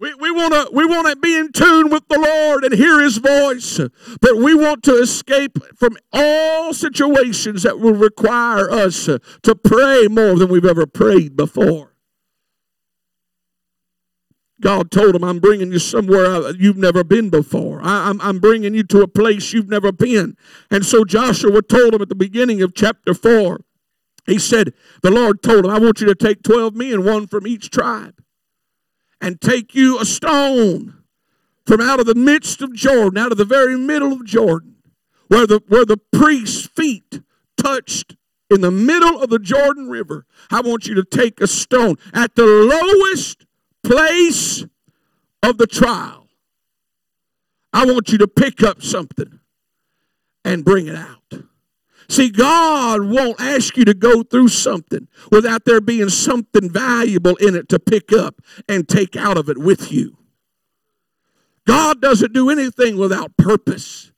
We, 0.00 0.14
we 0.14 0.30
want 0.30 0.54
to 0.54 0.70
we 0.72 0.86
want 0.86 1.08
to 1.08 1.16
be 1.16 1.36
in 1.36 1.52
tune 1.52 1.90
with 1.90 2.08
the 2.08 2.18
Lord 2.18 2.64
and 2.64 2.72
hear 2.72 3.00
His 3.02 3.18
voice, 3.18 3.78
but 4.20 4.36
we 4.38 4.54
want 4.54 4.82
to 4.84 4.94
escape 4.94 5.58
from 5.76 5.98
all 6.10 6.72
situations 6.72 7.64
that 7.64 7.78
will 7.78 7.92
require 7.92 8.70
us 8.70 9.04
to 9.04 9.54
pray 9.54 10.08
more 10.08 10.36
than 10.36 10.48
we've 10.48 10.64
ever 10.64 10.86
prayed 10.86 11.36
before. 11.36 11.92
God 14.62 14.90
told 14.90 15.14
him, 15.14 15.24
I'm 15.24 15.38
bringing 15.38 15.72
you 15.72 15.78
somewhere 15.78 16.50
you've 16.52 16.76
never 16.76 17.02
been 17.02 17.30
before. 17.30 17.80
I, 17.82 18.10
am 18.10 18.20
I'm, 18.20 18.28
I'm 18.28 18.38
bringing 18.40 18.74
you 18.74 18.82
to 18.84 19.02
a 19.02 19.08
place 19.08 19.54
you've 19.54 19.70
never 19.70 19.90
been. 19.90 20.36
And 20.70 20.84
so 20.84 21.04
Joshua 21.04 21.62
told 21.62 21.94
him 21.94 22.02
at 22.02 22.10
the 22.10 22.14
beginning 22.14 22.60
of 22.60 22.74
chapter 22.74 23.14
4, 23.14 23.60
he 24.26 24.38
said, 24.38 24.74
The 25.02 25.10
Lord 25.10 25.42
told 25.42 25.64
him, 25.64 25.70
I 25.70 25.78
want 25.78 26.02
you 26.02 26.06
to 26.08 26.14
take 26.14 26.42
12 26.42 26.74
men, 26.74 27.04
one 27.04 27.26
from 27.26 27.46
each 27.46 27.70
tribe 27.70 28.20
and 29.20 29.40
take 29.40 29.74
you 29.74 29.98
a 29.98 30.04
stone 30.04 31.02
from 31.66 31.80
out 31.80 32.00
of 32.00 32.06
the 32.06 32.14
midst 32.14 32.62
of 32.62 32.72
Jordan, 32.72 33.18
out 33.18 33.32
of 33.32 33.38
the 33.38 33.44
very 33.44 33.78
middle 33.78 34.12
of 34.12 34.24
Jordan, 34.24 34.76
where 35.28 35.46
the, 35.46 35.60
where 35.68 35.84
the 35.84 35.98
priest's 36.12 36.66
feet 36.66 37.20
touched 37.56 38.16
in 38.50 38.60
the 38.60 38.70
middle 38.70 39.20
of 39.20 39.30
the 39.30 39.38
Jordan 39.38 39.88
River. 39.88 40.26
I 40.50 40.60
want 40.60 40.86
you 40.86 40.94
to 40.94 41.04
take 41.04 41.40
a 41.40 41.46
stone 41.46 41.96
at 42.12 42.34
the 42.34 42.44
lowest 42.44 43.46
place 43.84 44.64
of 45.42 45.58
the 45.58 45.66
trial. 45.66 46.28
I 47.72 47.86
want 47.86 48.10
you 48.10 48.18
to 48.18 48.28
pick 48.28 48.62
up 48.62 48.82
something 48.82 49.38
and 50.44 50.64
bring 50.64 50.88
it 50.88 50.96
out. 50.96 51.44
See, 52.10 52.28
God 52.28 53.02
won't 53.04 53.40
ask 53.40 53.76
you 53.76 53.84
to 53.84 53.94
go 53.94 54.24
through 54.24 54.48
something 54.48 55.06
without 55.30 55.64
there 55.64 55.80
being 55.80 56.08
something 56.08 56.68
valuable 56.68 57.36
in 57.36 57.54
it 57.54 57.68
to 57.68 57.78
pick 57.78 58.12
up 58.12 58.42
and 58.68 58.88
take 58.88 59.14
out 59.14 59.38
of 59.38 59.48
it 59.48 59.56
with 59.56 59.92
you. 59.92 60.18
God 61.68 62.02
doesn't 62.02 62.32
do 62.32 62.50
anything 62.50 62.96
without 62.96 63.36
purpose. 63.36 64.10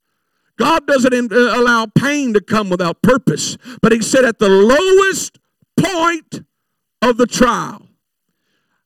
God 0.56 0.86
doesn't 0.86 1.32
uh, 1.34 1.36
allow 1.36 1.84
pain 1.84 2.32
to 2.32 2.40
come 2.40 2.70
without 2.70 3.02
purpose. 3.02 3.58
But 3.82 3.92
He 3.92 4.00
said 4.00 4.24
at 4.24 4.38
the 4.38 4.48
lowest 4.48 5.38
point 5.76 6.46
of 7.02 7.18
the 7.18 7.26
trial, 7.26 7.88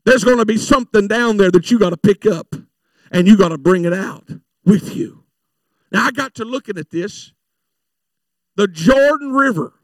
there's 0.04 0.24
going 0.24 0.38
to 0.38 0.46
be 0.46 0.58
something 0.58 1.06
down 1.06 1.36
there 1.36 1.52
that 1.52 1.70
you 1.70 1.78
got 1.78 1.90
to 1.90 1.96
pick 1.96 2.26
up 2.26 2.56
and 3.12 3.28
you 3.28 3.36
got 3.36 3.50
to 3.50 3.58
bring 3.58 3.84
it 3.84 3.92
out 3.92 4.28
with 4.64 4.96
you. 4.96 5.22
Now, 5.92 6.06
I 6.06 6.10
got 6.10 6.34
to 6.34 6.44
looking 6.44 6.76
at 6.76 6.90
this 6.90 7.32
the 8.56 8.66
Jordan 8.66 9.32
River 9.32 9.74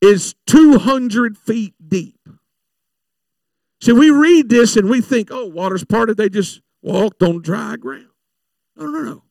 is 0.00 0.34
200 0.46 1.36
feet 1.36 1.74
deep. 1.86 2.28
See, 3.80 3.92
we 3.92 4.10
read 4.10 4.48
this 4.48 4.76
and 4.76 4.88
we 4.88 5.00
think, 5.00 5.28
oh, 5.30 5.46
water's 5.46 5.84
parted. 5.84 6.16
They 6.16 6.28
just 6.28 6.60
walked 6.82 7.22
on 7.22 7.42
dry 7.42 7.76
ground. 7.76 8.08
No, 8.76 8.86
no, 8.86 9.02
no. 9.02 9.22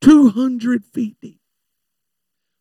200 0.00 0.84
feet 0.84 1.16
deep. 1.20 1.40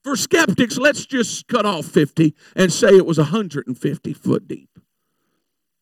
For 0.04 0.16
skeptics, 0.16 0.78
let's 0.78 1.06
just 1.06 1.48
cut 1.48 1.66
off 1.66 1.86
50 1.86 2.34
and 2.56 2.72
say 2.72 2.90
it 2.90 3.06
was 3.06 3.18
150 3.18 4.14
foot 4.14 4.48
deep. 4.48 4.70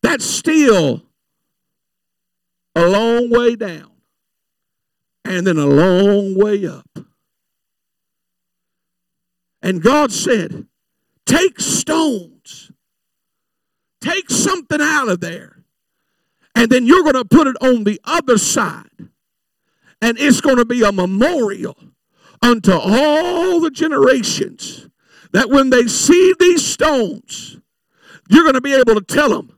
That's 0.01 0.25
still 0.25 1.03
a 2.75 2.87
long 2.87 3.29
way 3.29 3.55
down 3.55 3.91
and 5.25 5.45
then 5.45 5.57
a 5.57 5.65
long 5.65 6.35
way 6.35 6.65
up. 6.67 7.06
And 9.67 9.83
God 9.83 10.13
said, 10.13 10.65
Take 11.25 11.59
stones, 11.59 12.71
take 13.99 14.29
something 14.29 14.79
out 14.79 15.09
of 15.09 15.19
there, 15.19 15.61
and 16.55 16.69
then 16.69 16.85
you're 16.85 17.03
going 17.03 17.15
to 17.15 17.25
put 17.25 17.47
it 17.47 17.57
on 17.59 17.83
the 17.83 17.99
other 18.05 18.37
side. 18.37 19.09
And 20.01 20.17
it's 20.17 20.39
going 20.39 20.55
to 20.55 20.63
be 20.63 20.83
a 20.83 20.93
memorial 20.93 21.75
unto 22.41 22.71
all 22.71 23.59
the 23.59 23.69
generations 23.69 24.87
that 25.33 25.49
when 25.49 25.69
they 25.69 25.87
see 25.87 26.33
these 26.39 26.65
stones, 26.65 27.57
you're 28.29 28.43
going 28.43 28.53
to 28.53 28.61
be 28.61 28.73
able 28.73 28.95
to 28.95 29.01
tell 29.01 29.31
them 29.31 29.56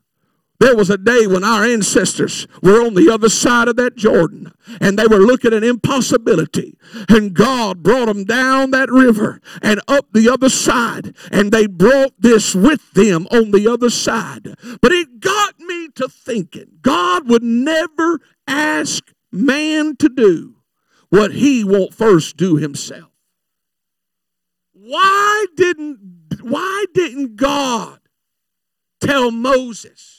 there 0.60 0.76
was 0.76 0.90
a 0.90 0.98
day 0.98 1.26
when 1.26 1.44
our 1.44 1.64
ancestors 1.64 2.46
were 2.62 2.86
on 2.86 2.94
the 2.94 3.10
other 3.10 3.30
side 3.30 3.70
of 3.70 3.78
that 3.78 3.96
Jordan 3.96 4.52
and 4.82 5.00
they 5.00 5.08
were 5.08 5.20
looking 5.20 5.54
at 5.54 5.64
impossibility. 5.64 6.78
And 7.08 7.34
God 7.34 7.82
brought 7.82 8.08
them 8.08 8.26
down 8.26 8.72
that 8.72 8.92
river 8.92 9.40
and 9.62 9.80
up 9.88 10.08
the 10.12 10.28
other 10.28 10.50
side. 10.50 11.16
And 11.32 11.52
they 11.52 11.66
brought 11.66 12.14
this 12.20 12.54
with 12.54 12.92
them 12.92 13.26
on 13.32 13.52
the 13.52 13.68
other 13.70 13.90
side. 13.90 14.56
But 14.82 14.92
it 14.92 15.22
got 15.22 15.58
me 15.60 15.90
to 15.96 16.10
thinking 16.10 16.80
God 16.82 17.30
would 17.30 17.44
never 17.44 18.20
ask 18.46 19.14
man 19.32 19.96
to 19.98 20.10
do 20.10 20.56
what 21.10 21.32
he 21.32 21.64
won't 21.64 21.94
first 21.94 22.36
do 22.36 22.58
himself. 22.58 23.10
Why 24.74 25.46
didn't 25.56 26.00
why 26.42 26.86
didn't 26.94 27.36
God 27.36 28.00
tell 29.00 29.32
Moses 29.32 30.19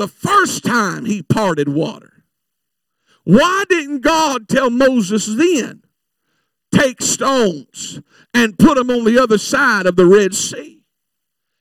the 0.00 0.08
first 0.08 0.64
time 0.64 1.04
he 1.04 1.22
parted 1.22 1.68
water. 1.68 2.24
Why 3.24 3.64
didn't 3.68 4.00
God 4.00 4.48
tell 4.48 4.70
Moses 4.70 5.26
then, 5.26 5.82
take 6.74 7.02
stones 7.02 8.00
and 8.32 8.58
put 8.58 8.78
them 8.78 8.88
on 8.88 9.04
the 9.04 9.18
other 9.18 9.36
side 9.36 9.84
of 9.84 9.96
the 9.96 10.06
Red 10.06 10.34
Sea? 10.34 10.80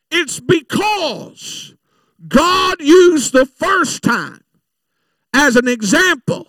It's 0.10 0.39
because 0.39 1.75
God 2.25 2.77
used 2.79 3.34
the 3.34 3.46
first 3.46 4.03
time 4.03 4.41
as 5.34 5.58
an 5.58 5.67
example 5.67 6.48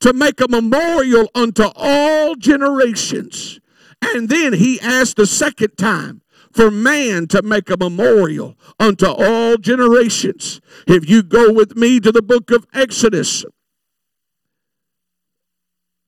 to 0.00 0.12
make 0.12 0.42
a 0.42 0.48
memorial 0.48 1.30
unto 1.34 1.64
all 1.74 2.34
generations. 2.34 3.60
And 4.02 4.28
then 4.28 4.52
he 4.52 4.78
asked 4.82 5.16
the 5.16 5.26
second 5.26 5.78
time 5.78 6.20
for 6.58 6.72
man 6.72 7.28
to 7.28 7.40
make 7.40 7.70
a 7.70 7.76
memorial 7.76 8.56
unto 8.80 9.06
all 9.06 9.56
generations. 9.58 10.60
If 10.88 11.08
you 11.08 11.22
go 11.22 11.52
with 11.52 11.76
me 11.76 12.00
to 12.00 12.10
the 12.10 12.20
book 12.20 12.50
of 12.50 12.66
Exodus, 12.74 13.44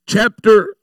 chapter 0.09 0.75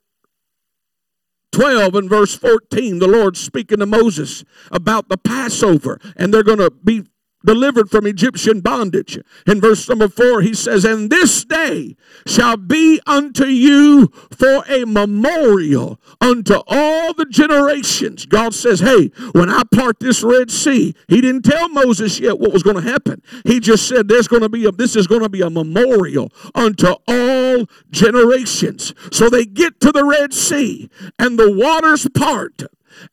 12 1.52 1.94
and 1.96 2.08
verse 2.08 2.34
14, 2.34 2.98
the 2.98 3.08
Lord 3.08 3.36
speaking 3.36 3.80
to 3.80 3.84
Moses 3.84 4.42
about 4.72 5.10
the 5.10 5.18
Passover, 5.18 6.00
and 6.16 6.32
they're 6.32 6.42
going 6.42 6.60
to 6.60 6.70
be 6.70 7.04
delivered 7.48 7.88
from 7.90 8.06
Egyptian 8.06 8.60
bondage. 8.60 9.18
In 9.46 9.58
verse 9.58 9.88
number 9.88 10.06
four, 10.06 10.42
he 10.42 10.52
says, 10.52 10.84
And 10.84 11.08
this 11.08 11.46
day 11.46 11.96
shall 12.26 12.58
be 12.58 13.00
unto 13.06 13.46
you 13.46 14.12
for 14.30 14.64
a 14.68 14.84
memorial 14.84 15.98
unto 16.20 16.56
all 16.66 17.14
the 17.14 17.24
generations. 17.24 18.26
God 18.26 18.52
says, 18.52 18.80
Hey, 18.80 19.12
when 19.32 19.48
I 19.48 19.62
part 19.74 19.98
this 19.98 20.22
Red 20.22 20.50
Sea, 20.50 20.94
he 21.08 21.22
didn't 21.22 21.46
tell 21.46 21.70
Moses 21.70 22.20
yet 22.20 22.38
what 22.38 22.52
was 22.52 22.62
going 22.62 22.76
to 22.76 22.82
happen. 22.82 23.22
He 23.44 23.60
just 23.60 23.88
said, 23.88 24.08
There's 24.08 24.28
going 24.28 24.42
to 24.42 24.50
be 24.50 24.66
a 24.66 24.72
this 24.72 24.94
is 24.94 25.06
going 25.06 25.22
to 25.22 25.30
be 25.30 25.40
a 25.40 25.48
memorial 25.48 26.30
unto 26.54 26.96
all 27.08 27.64
generations. 27.90 28.92
So 29.10 29.30
they 29.30 29.46
get 29.46 29.80
to 29.80 29.90
the 29.90 30.04
Red 30.04 30.34
Sea, 30.34 30.90
and 31.18 31.38
the 31.38 31.50
waters 31.50 32.06
part 32.14 32.64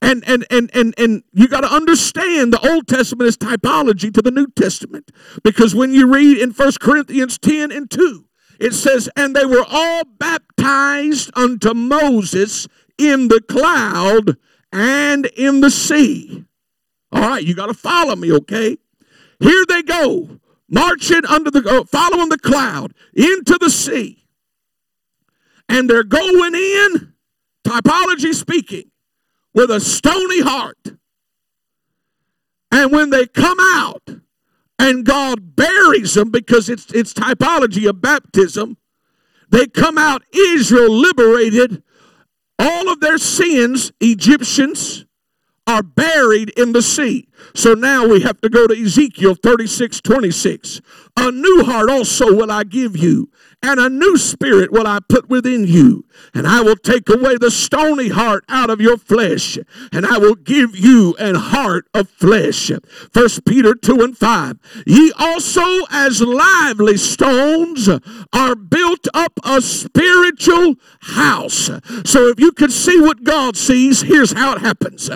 And 0.01 0.23
and 0.27 0.45
and 0.49 0.69
and 0.73 0.93
and 0.97 1.23
you 1.33 1.47
got 1.47 1.61
to 1.61 1.71
understand 1.71 2.53
the 2.53 2.69
Old 2.69 2.87
Testament 2.87 3.27
is 3.27 3.37
typology 3.37 4.13
to 4.13 4.21
the 4.21 4.31
New 4.31 4.47
Testament. 4.47 5.11
Because 5.43 5.75
when 5.75 5.93
you 5.93 6.11
read 6.11 6.37
in 6.37 6.51
1 6.51 6.71
Corinthians 6.79 7.37
10 7.37 7.71
and 7.71 7.89
2, 7.89 8.25
it 8.59 8.73
says, 8.73 9.09
And 9.15 9.35
they 9.35 9.45
were 9.45 9.65
all 9.69 10.03
baptized 10.17 11.31
unto 11.35 11.73
Moses 11.73 12.67
in 12.97 13.27
the 13.27 13.41
cloud 13.41 14.37
and 14.71 15.25
in 15.37 15.61
the 15.61 15.69
sea. 15.69 16.45
All 17.11 17.21
right, 17.21 17.43
you 17.43 17.55
got 17.55 17.67
to 17.67 17.73
follow 17.73 18.15
me, 18.15 18.31
okay? 18.31 18.77
Here 19.39 19.65
they 19.67 19.83
go, 19.83 20.39
marching 20.69 21.25
under 21.25 21.51
the, 21.51 21.67
uh, 21.67 21.83
following 21.85 22.29
the 22.29 22.37
cloud 22.37 22.93
into 23.13 23.57
the 23.59 23.69
sea. 23.69 24.25
And 25.67 25.89
they're 25.89 26.03
going 26.03 26.55
in, 26.55 27.13
typology 27.65 28.33
speaking, 28.33 28.91
with 29.55 29.71
a 29.71 29.79
stony 29.79 30.41
heart. 30.41 30.77
And 32.71 32.91
when 32.91 33.09
they 33.09 33.25
come 33.25 33.57
out, 33.59 34.03
and 34.77 35.05
God 35.05 35.55
buries 35.55 36.13
them 36.13 36.29
because 36.29 36.69
it's, 36.69 36.91
it's 36.91 37.13
typology 37.13 37.89
of 37.89 38.01
baptism, 38.01 38.77
they 39.49 39.65
come 39.65 39.97
out 39.97 40.23
Israel 40.33 40.91
liberated. 40.91 41.81
All 42.59 42.89
of 42.89 42.99
their 42.99 43.17
sins, 43.17 43.91
Egyptians, 44.01 45.05
are 45.65 45.83
buried 45.83 46.49
in 46.57 46.73
the 46.73 46.81
sea. 46.81 47.29
So 47.53 47.73
now 47.73 48.07
we 48.07 48.21
have 48.21 48.41
to 48.41 48.49
go 48.49 48.67
to 48.67 48.75
Ezekiel 48.75 49.35
36 49.35 50.01
26. 50.01 50.81
A 51.17 51.31
new 51.31 51.63
heart 51.63 51.89
also 51.89 52.33
will 52.35 52.51
I 52.51 52.65
give 52.65 52.97
you, 52.97 53.29
and 53.63 53.79
a 53.79 53.89
new 53.89 54.17
spirit 54.17 54.71
will 54.71 54.85
I 54.85 54.99
put 55.07 55.29
within 55.29 55.65
you. 55.65 56.05
And 56.33 56.45
I 56.45 56.61
will 56.61 56.75
take 56.75 57.09
away 57.09 57.37
the 57.37 57.51
stony 57.51 58.09
heart 58.09 58.43
out 58.49 58.69
of 58.69 58.81
your 58.81 58.97
flesh, 58.97 59.57
and 59.93 60.05
I 60.05 60.17
will 60.17 60.35
give 60.35 60.75
you 60.75 61.15
an 61.17 61.35
heart 61.35 61.87
of 61.93 62.09
flesh. 62.09 62.69
First 63.13 63.45
Peter 63.45 63.73
2 63.73 64.01
and 64.01 64.17
5. 64.17 64.83
Ye 64.85 65.13
also, 65.17 65.85
as 65.89 66.21
lively 66.21 66.97
stones, 66.97 67.89
are 68.33 68.55
built 68.55 69.07
up 69.13 69.39
a 69.45 69.61
spiritual 69.61 70.75
house. 71.01 71.69
So 72.03 72.27
if 72.27 72.39
you 72.39 72.51
can 72.51 72.69
see 72.69 72.99
what 72.99 73.23
God 73.23 73.55
sees, 73.55 74.01
here's 74.01 74.33
how 74.33 74.53
it 74.53 74.59
happens 74.59 75.09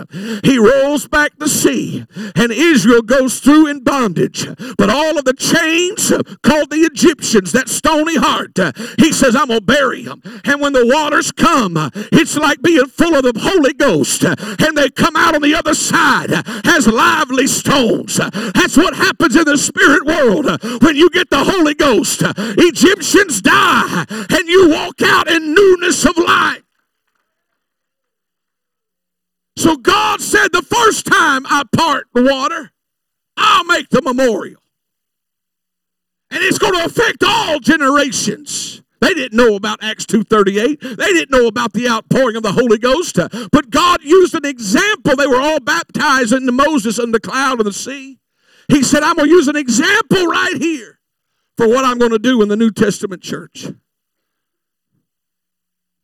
He 0.43 0.57
rolls 0.57 1.07
back 1.07 1.37
the 1.37 1.49
sea, 1.49 2.05
and 2.35 2.51
Israel 2.51 3.01
goes 3.01 3.39
through 3.39 3.67
in 3.67 3.83
bondage. 3.83 4.47
But 4.77 4.89
all 4.89 5.17
of 5.17 5.25
the 5.25 5.33
chains 5.33 6.11
called 6.43 6.69
the 6.69 6.87
Egyptians, 6.91 7.51
that 7.51 7.69
stony 7.69 8.17
heart, 8.17 8.57
he 8.97 9.11
says, 9.11 9.35
I'm 9.35 9.47
going 9.47 9.59
to 9.59 9.65
bury 9.65 10.03
them. 10.03 10.21
And 10.45 10.61
when 10.61 10.73
the 10.73 10.85
waters 10.85 11.31
come, 11.31 11.91
it's 12.11 12.35
like 12.35 12.61
being 12.61 12.87
full 12.87 13.15
of 13.15 13.23
the 13.23 13.39
Holy 13.39 13.73
Ghost. 13.73 14.23
And 14.23 14.77
they 14.77 14.89
come 14.89 15.15
out 15.15 15.35
on 15.35 15.41
the 15.41 15.55
other 15.55 15.73
side 15.73 16.31
as 16.65 16.87
lively 16.87 17.47
stones. 17.47 18.17
That's 18.17 18.77
what 18.77 18.95
happens 18.95 19.35
in 19.35 19.45
the 19.45 19.57
spirit 19.57 20.05
world 20.05 20.81
when 20.81 20.95
you 20.95 21.09
get 21.09 21.29
the 21.29 21.43
Holy 21.43 21.73
Ghost. 21.73 22.23
Egyptians 22.35 23.41
die, 23.41 24.05
and 24.09 24.47
you 24.47 24.69
walk 24.69 25.01
out 25.01 25.27
in 25.27 25.53
newness 25.53 26.05
of 26.05 26.17
life. 26.17 26.63
So 29.59 29.75
God 29.75 30.21
said, 30.21 30.53
the 30.53 30.61
first 30.61 31.05
time 31.05 31.45
I 31.45 31.63
part 31.75 32.07
the 32.13 32.23
water, 32.23 32.71
I'll 33.35 33.65
make 33.65 33.89
the 33.89 34.01
memorial. 34.01 34.61
And 36.31 36.41
it's 36.41 36.57
going 36.57 36.75
to 36.75 36.85
affect 36.85 37.25
all 37.27 37.59
generations. 37.59 38.81
They 39.01 39.13
didn't 39.13 39.35
know 39.35 39.57
about 39.57 39.83
Acts 39.83 40.05
2:38. 40.05 40.79
They 40.79 41.13
didn't 41.13 41.31
know 41.31 41.47
about 41.47 41.73
the 41.73 41.89
outpouring 41.89 42.37
of 42.37 42.43
the 42.43 42.53
Holy 42.53 42.77
Ghost. 42.77 43.17
But 43.51 43.69
God 43.69 44.01
used 44.01 44.33
an 44.33 44.45
example. 44.45 45.17
They 45.17 45.27
were 45.27 45.41
all 45.41 45.59
baptized 45.59 46.31
into 46.31 46.53
Moses 46.53 46.97
in 46.97 47.11
the 47.11 47.19
cloud 47.19 47.59
of 47.59 47.65
the 47.65 47.73
sea. 47.73 48.17
He 48.69 48.81
said, 48.81 49.03
I'm 49.03 49.17
going 49.17 49.27
to 49.27 49.35
use 49.35 49.49
an 49.49 49.57
example 49.57 50.25
right 50.25 50.55
here 50.57 50.99
for 51.57 51.67
what 51.67 51.83
I'm 51.83 51.97
going 51.97 52.11
to 52.11 52.19
do 52.19 52.41
in 52.41 52.47
the 52.47 52.55
New 52.55 52.71
Testament 52.71 53.21
church. 53.21 53.67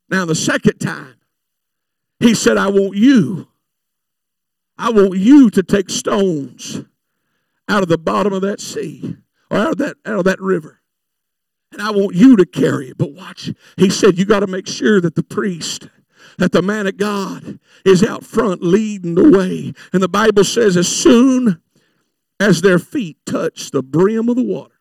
Now, 0.09 0.25
the 0.25 0.35
second 0.35 0.79
time, 0.79 1.15
he 2.25 2.33
said, 2.33 2.57
I 2.57 2.67
want 2.67 2.95
you, 2.95 3.47
I 4.77 4.89
want 4.89 5.17
you 5.17 5.49
to 5.51 5.61
take 5.61 5.89
stones 5.91 6.81
out 7.69 7.83
of 7.83 7.89
the 7.89 7.99
bottom 7.99 8.33
of 8.33 8.41
that 8.41 8.59
sea 8.59 9.17
or 9.51 9.57
out 9.57 9.71
of 9.73 9.77
that, 9.77 9.97
out 10.05 10.17
of 10.17 10.23
that 10.25 10.41
river. 10.41 10.81
And 11.71 11.81
I 11.81 11.91
want 11.91 12.15
you 12.15 12.35
to 12.37 12.45
carry 12.45 12.89
it. 12.89 12.97
But 12.97 13.13
watch, 13.13 13.51
he 13.77 13.89
said, 13.89 14.17
you 14.17 14.25
got 14.25 14.39
to 14.39 14.47
make 14.47 14.67
sure 14.67 14.99
that 15.01 15.15
the 15.15 15.23
priest, 15.23 15.87
that 16.37 16.51
the 16.51 16.61
man 16.61 16.87
of 16.87 16.97
God 16.97 17.59
is 17.85 18.03
out 18.03 18.25
front 18.25 18.63
leading 18.63 19.15
the 19.15 19.29
way. 19.29 19.73
And 19.93 20.01
the 20.01 20.07
Bible 20.07 20.43
says, 20.43 20.77
as 20.77 20.87
soon 20.87 21.61
as 22.39 22.61
their 22.61 22.79
feet 22.79 23.17
touch 23.25 23.71
the 23.71 23.83
brim 23.83 24.29
of 24.29 24.35
the 24.35 24.43
water, 24.43 24.79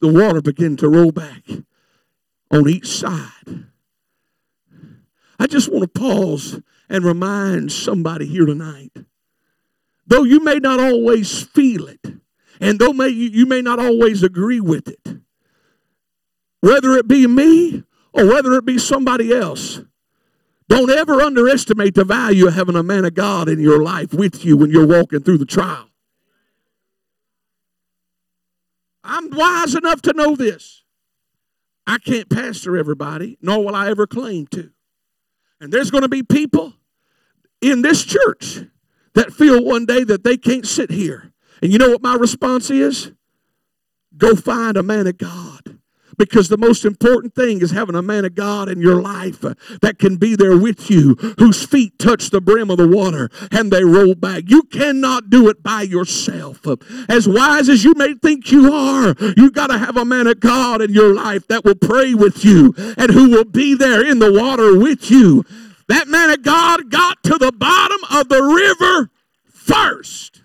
the 0.00 0.08
water 0.08 0.40
began 0.40 0.76
to 0.78 0.88
roll 0.88 1.12
back 1.12 1.42
on 2.50 2.68
each 2.68 2.88
side. 2.88 3.66
I 5.38 5.46
just 5.46 5.70
want 5.70 5.82
to 5.82 6.00
pause 6.00 6.60
and 6.88 7.04
remind 7.04 7.70
somebody 7.70 8.26
here 8.26 8.46
tonight. 8.46 8.92
Though 10.06 10.24
you 10.24 10.40
may 10.40 10.56
not 10.56 10.80
always 10.80 11.42
feel 11.42 11.86
it, 11.86 12.00
and 12.60 12.78
though 12.78 12.92
may, 12.92 13.08
you 13.08 13.46
may 13.46 13.62
not 13.62 13.78
always 13.78 14.22
agree 14.22 14.60
with 14.60 14.88
it, 14.88 15.20
whether 16.60 16.92
it 16.94 17.06
be 17.06 17.26
me 17.26 17.84
or 18.12 18.26
whether 18.26 18.54
it 18.54 18.64
be 18.64 18.78
somebody 18.78 19.32
else, 19.32 19.80
don't 20.68 20.90
ever 20.90 21.20
underestimate 21.20 21.94
the 21.94 22.04
value 22.04 22.48
of 22.48 22.54
having 22.54 22.76
a 22.76 22.82
man 22.82 23.04
of 23.04 23.14
God 23.14 23.48
in 23.48 23.60
your 23.60 23.82
life 23.82 24.12
with 24.12 24.44
you 24.44 24.56
when 24.56 24.70
you're 24.70 24.86
walking 24.86 25.20
through 25.20 25.38
the 25.38 25.46
trial. 25.46 25.88
I'm 29.04 29.30
wise 29.30 29.74
enough 29.74 30.02
to 30.02 30.12
know 30.12 30.36
this. 30.36 30.82
I 31.86 31.96
can't 31.98 32.28
pastor 32.28 32.76
everybody, 32.76 33.38
nor 33.40 33.64
will 33.64 33.74
I 33.74 33.88
ever 33.88 34.06
claim 34.06 34.46
to. 34.48 34.70
And 35.60 35.72
there's 35.72 35.90
going 35.90 36.02
to 36.02 36.08
be 36.08 36.22
people 36.22 36.74
in 37.60 37.82
this 37.82 38.04
church 38.04 38.60
that 39.14 39.32
feel 39.32 39.64
one 39.64 39.86
day 39.86 40.04
that 40.04 40.22
they 40.22 40.36
can't 40.36 40.66
sit 40.66 40.90
here 40.90 41.32
and 41.62 41.72
you 41.72 41.78
know 41.78 41.90
what 41.90 42.02
my 42.02 42.14
response 42.14 42.70
is? 42.70 43.12
Go 44.16 44.34
find 44.34 44.76
a 44.76 44.82
man 44.82 45.06
of 45.06 45.18
God. 45.18 45.67
Because 46.18 46.48
the 46.48 46.58
most 46.58 46.84
important 46.84 47.34
thing 47.34 47.62
is 47.62 47.70
having 47.70 47.94
a 47.94 48.02
man 48.02 48.24
of 48.24 48.34
God 48.34 48.68
in 48.68 48.80
your 48.80 49.00
life 49.00 49.40
that 49.40 49.98
can 49.98 50.16
be 50.16 50.36
there 50.36 50.56
with 50.56 50.90
you, 50.90 51.14
whose 51.38 51.64
feet 51.64 51.98
touch 51.98 52.30
the 52.30 52.40
brim 52.40 52.70
of 52.70 52.76
the 52.76 52.88
water 52.88 53.30
and 53.50 53.70
they 53.70 53.84
roll 53.84 54.14
back. 54.14 54.44
You 54.48 54.64
cannot 54.64 55.30
do 55.30 55.48
it 55.48 55.62
by 55.62 55.82
yourself. 55.82 56.60
As 57.08 57.28
wise 57.28 57.68
as 57.68 57.84
you 57.84 57.94
may 57.94 58.14
think 58.14 58.50
you 58.50 58.72
are, 58.72 59.14
You've 59.36 59.52
got 59.52 59.68
to 59.68 59.78
have 59.78 59.96
a 59.96 60.04
man 60.04 60.26
of 60.26 60.40
God 60.40 60.82
in 60.82 60.92
your 60.92 61.14
life 61.14 61.46
that 61.48 61.64
will 61.64 61.74
pray 61.74 62.14
with 62.14 62.44
you 62.44 62.74
and 62.96 63.10
who 63.10 63.30
will 63.30 63.44
be 63.44 63.74
there 63.74 64.04
in 64.04 64.18
the 64.18 64.32
water 64.32 64.78
with 64.78 65.10
you. 65.10 65.44
That 65.88 66.08
man 66.08 66.30
of 66.30 66.42
God 66.42 66.90
got 66.90 67.22
to 67.24 67.38
the 67.38 67.52
bottom 67.52 68.00
of 68.10 68.28
the 68.28 68.42
river 68.42 69.10
first. 69.48 70.42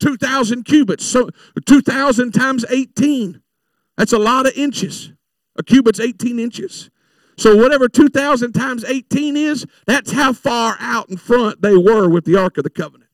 2,000 0.00 0.64
cubits. 0.64 1.04
So 1.04 1.30
2,000 1.66 2.32
times 2.32 2.64
18. 2.68 3.40
That's 3.96 4.12
a 4.12 4.18
lot 4.18 4.46
of 4.46 4.54
inches. 4.54 5.12
A 5.56 5.62
cubit's 5.62 6.00
18 6.00 6.38
inches. 6.38 6.90
So 7.36 7.56
whatever 7.56 7.88
2,000 7.88 8.52
times 8.52 8.84
18 8.84 9.36
is, 9.36 9.66
that's 9.86 10.12
how 10.12 10.32
far 10.32 10.76
out 10.80 11.08
in 11.08 11.16
front 11.16 11.62
they 11.62 11.76
were 11.76 12.08
with 12.08 12.24
the 12.24 12.36
Ark 12.36 12.58
of 12.58 12.64
the 12.64 12.70
Covenant. 12.70 13.10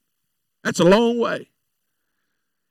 That's 0.63 0.81
a 0.81 0.85
long 0.85 1.19
way. 1.19 1.49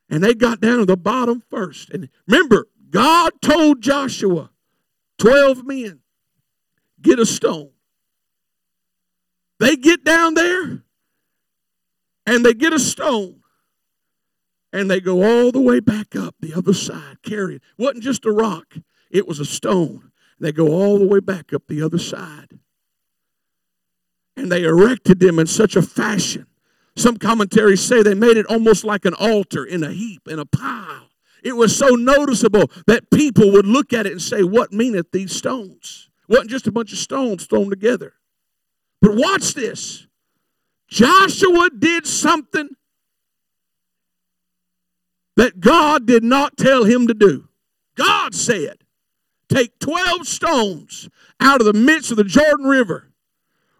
And 0.09 0.23
they 0.23 0.33
got 0.33 0.61
down 0.61 0.79
to 0.79 0.85
the 0.85 0.97
bottom 0.97 1.43
first. 1.49 1.89
And 1.89 2.09
remember, 2.27 2.67
God 2.89 3.33
told 3.41 3.81
Joshua, 3.81 4.51
12 5.17 5.65
men, 5.65 5.99
get 7.01 7.19
a 7.19 7.25
stone. 7.25 7.71
They 9.59 9.75
get 9.75 10.03
down 10.03 10.35
there 10.35 10.83
and 12.25 12.45
they 12.45 12.53
get 12.53 12.73
a 12.73 12.79
stone 12.79 13.36
and 14.73 14.89
they 14.89 14.99
go 14.99 15.23
all 15.23 15.51
the 15.51 15.61
way 15.61 15.79
back 15.79 16.15
up 16.15 16.35
the 16.39 16.53
other 16.53 16.73
side, 16.73 17.17
carrying. 17.23 17.61
It 17.77 17.81
wasn't 17.81 18.03
just 18.03 18.25
a 18.25 18.31
rock, 18.31 18.75
it 19.09 19.27
was 19.27 19.39
a 19.39 19.45
stone. 19.45 20.11
They 20.39 20.51
go 20.51 20.67
all 20.67 20.99
the 20.99 21.07
way 21.07 21.19
back 21.19 21.51
up 21.51 21.63
the 21.67 21.81
other 21.81 21.97
side. 21.97 22.59
And 24.35 24.51
they 24.51 24.63
erected 24.63 25.19
them 25.19 25.39
in 25.39 25.47
such 25.47 25.75
a 25.75 25.81
fashion. 25.81 26.45
Some 26.95 27.17
commentaries 27.17 27.81
say 27.81 28.03
they 28.03 28.13
made 28.13 28.37
it 28.37 28.45
almost 28.45 28.83
like 28.83 29.05
an 29.05 29.15
altar 29.15 29.65
in 29.65 29.83
a 29.83 29.91
heap, 29.91 30.27
in 30.27 30.37
a 30.37 30.45
pile. 30.45 31.09
It 31.43 31.55
was 31.55 31.75
so 31.75 31.89
noticeable 31.89 32.69
that 32.85 33.09
people 33.11 33.51
would 33.51 33.65
look 33.65 33.93
at 33.93 34.05
it 34.05 34.11
and 34.11 34.21
say, 34.21 34.43
What 34.43 34.73
meaneth 34.73 35.11
these 35.11 35.35
stones? 35.35 36.09
It 36.27 36.33
wasn't 36.33 36.49
just 36.49 36.67
a 36.67 36.71
bunch 36.71 36.91
of 36.91 36.99
stones 36.99 37.45
thrown 37.45 37.69
together. 37.69 38.13
But 39.01 39.15
watch 39.15 39.53
this. 39.53 40.07
Joshua 40.87 41.69
did 41.69 42.07
something 42.07 42.69
that 45.37 45.61
God 45.61 46.05
did 46.05 46.23
not 46.23 46.57
tell 46.57 46.83
him 46.83 47.07
to 47.07 47.13
do. 47.13 47.47
God 47.95 48.35
said, 48.35 48.79
Take 49.47 49.79
12 49.79 50.27
stones 50.27 51.07
out 51.39 51.61
of 51.61 51.65
the 51.65 51.73
midst 51.73 52.11
of 52.11 52.17
the 52.17 52.25
Jordan 52.25 52.65
River 52.65 53.11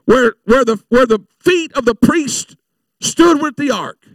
where, 0.06 0.36
where, 0.46 0.64
the, 0.64 0.82
where 0.88 1.06
the 1.06 1.20
feet 1.42 1.74
of 1.74 1.84
the 1.84 1.96
priest 1.96 2.56
stood 3.02 3.42
with 3.42 3.58
the 3.58 3.72
ark. 3.72 4.08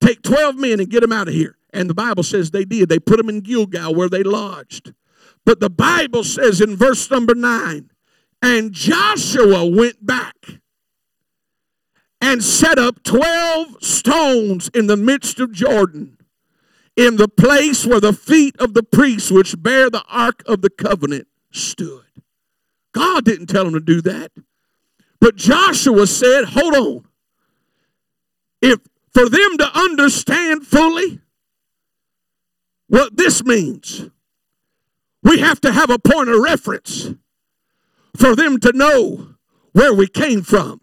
Take 0.00 0.22
12 0.22 0.56
men 0.56 0.80
and 0.80 0.90
get 0.90 1.00
them 1.00 1.12
out 1.12 1.28
of 1.28 1.34
here. 1.34 1.56
And 1.72 1.88
the 1.88 1.94
Bible 1.94 2.22
says 2.22 2.50
they 2.50 2.64
did. 2.64 2.88
They 2.88 2.98
put 2.98 3.18
them 3.18 3.28
in 3.28 3.40
Gilgal 3.40 3.94
where 3.94 4.08
they 4.08 4.22
lodged. 4.22 4.94
But 5.44 5.60
the 5.60 5.70
Bible 5.70 6.24
says 6.24 6.60
in 6.60 6.76
verse 6.76 7.10
number 7.10 7.34
9, 7.34 7.90
and 8.42 8.72
Joshua 8.72 9.66
went 9.66 10.04
back 10.04 10.34
and 12.20 12.42
set 12.42 12.78
up 12.78 13.02
12 13.04 13.82
stones 13.82 14.68
in 14.74 14.86
the 14.86 14.96
midst 14.96 15.40
of 15.40 15.52
Jordan, 15.52 16.18
in 16.96 17.16
the 17.16 17.28
place 17.28 17.86
where 17.86 18.00
the 18.00 18.12
feet 18.12 18.56
of 18.58 18.74
the 18.74 18.82
priests 18.82 19.30
which 19.30 19.60
bear 19.62 19.88
the 19.88 20.04
ark 20.08 20.42
of 20.46 20.62
the 20.62 20.70
covenant 20.70 21.28
stood. 21.52 22.04
God 22.92 23.24
didn't 23.24 23.46
tell 23.46 23.66
him 23.66 23.74
to 23.74 23.80
do 23.80 24.00
that. 24.02 24.32
But 25.20 25.36
Joshua 25.36 26.06
said, 26.06 26.44
Hold 26.46 26.74
on. 26.74 27.04
If 28.60 28.80
for 29.12 29.28
them 29.28 29.58
to 29.58 29.78
understand 29.78 30.66
fully 30.66 31.20
what 32.88 33.16
this 33.16 33.44
means, 33.44 34.10
we 35.22 35.40
have 35.40 35.60
to 35.60 35.72
have 35.72 35.90
a 35.90 35.98
point 35.98 36.28
of 36.28 36.40
reference 36.40 37.14
for 38.16 38.34
them 38.34 38.58
to 38.60 38.72
know 38.72 39.34
where 39.72 39.94
we 39.94 40.08
came 40.08 40.42
from. 40.42 40.80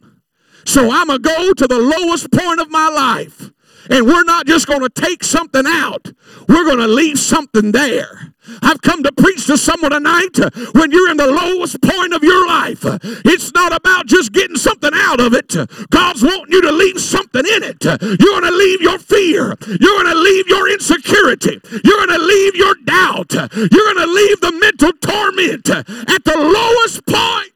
So 0.66 0.92
I'm 0.92 1.08
going 1.08 1.22
to 1.22 1.30
go 1.30 1.54
to 1.54 1.68
the 1.68 1.80
lowest 1.80 2.32
point 2.32 2.60
of 2.60 2.70
my 2.70 2.90
life. 2.90 3.52
And 3.90 4.08
we're 4.08 4.24
not 4.24 4.48
just 4.48 4.68
going 4.68 4.82
to 4.82 4.90
take 4.90 5.24
something 5.24 5.64
out, 5.66 6.12
we're 6.50 6.66
going 6.66 6.80
to 6.80 6.88
leave 6.88 7.20
something 7.20 7.72
there. 7.72 8.34
I've 8.62 8.82
come 8.82 9.04
to 9.04 9.12
preach 9.12 9.46
to 9.48 9.58
someone 9.58 9.92
tonight 9.92 10.38
when 10.74 10.92
you're 10.92 11.10
in 11.10 11.18
the 11.18 11.28
lowest 11.28 11.82
point 11.82 12.14
of 12.14 12.24
your 12.24 12.48
life. 12.48 12.84
It's 13.26 13.54
not 13.54 13.76
about 13.76 14.06
just 14.06 14.32
getting 14.34 14.58
something 14.58 14.92
out 14.94 15.20
of 15.20 15.34
it. 15.34 15.56
God's 15.90 16.24
wanting 16.24 16.52
you 16.52 16.62
to 16.62 16.72
leave 16.72 17.00
something 17.00 17.44
in 17.46 17.64
it. 17.64 17.84
You're 17.84 18.18
going 18.18 18.44
to 18.44 18.52
leave 18.52 18.82
your 18.82 19.00
fear. 19.00 19.56
You're 19.68 20.04
going 20.04 20.14
to 20.14 20.22
leave 20.22 20.48
your 20.48 20.72
insecurity. 20.72 21.60
You're 21.84 22.06
going 22.06 22.20
to 22.20 22.26
leave 22.26 22.56
your 22.56 22.76
doubt. 22.86 23.34
You're 23.34 23.94
going 23.94 24.08
to 24.08 24.14
leave 24.14 24.42
the 24.42 24.52
mental 24.60 24.94
torment 24.94 25.70
at 25.70 26.24
the 26.24 26.38
lowest 26.38 27.06
point. 27.06 27.55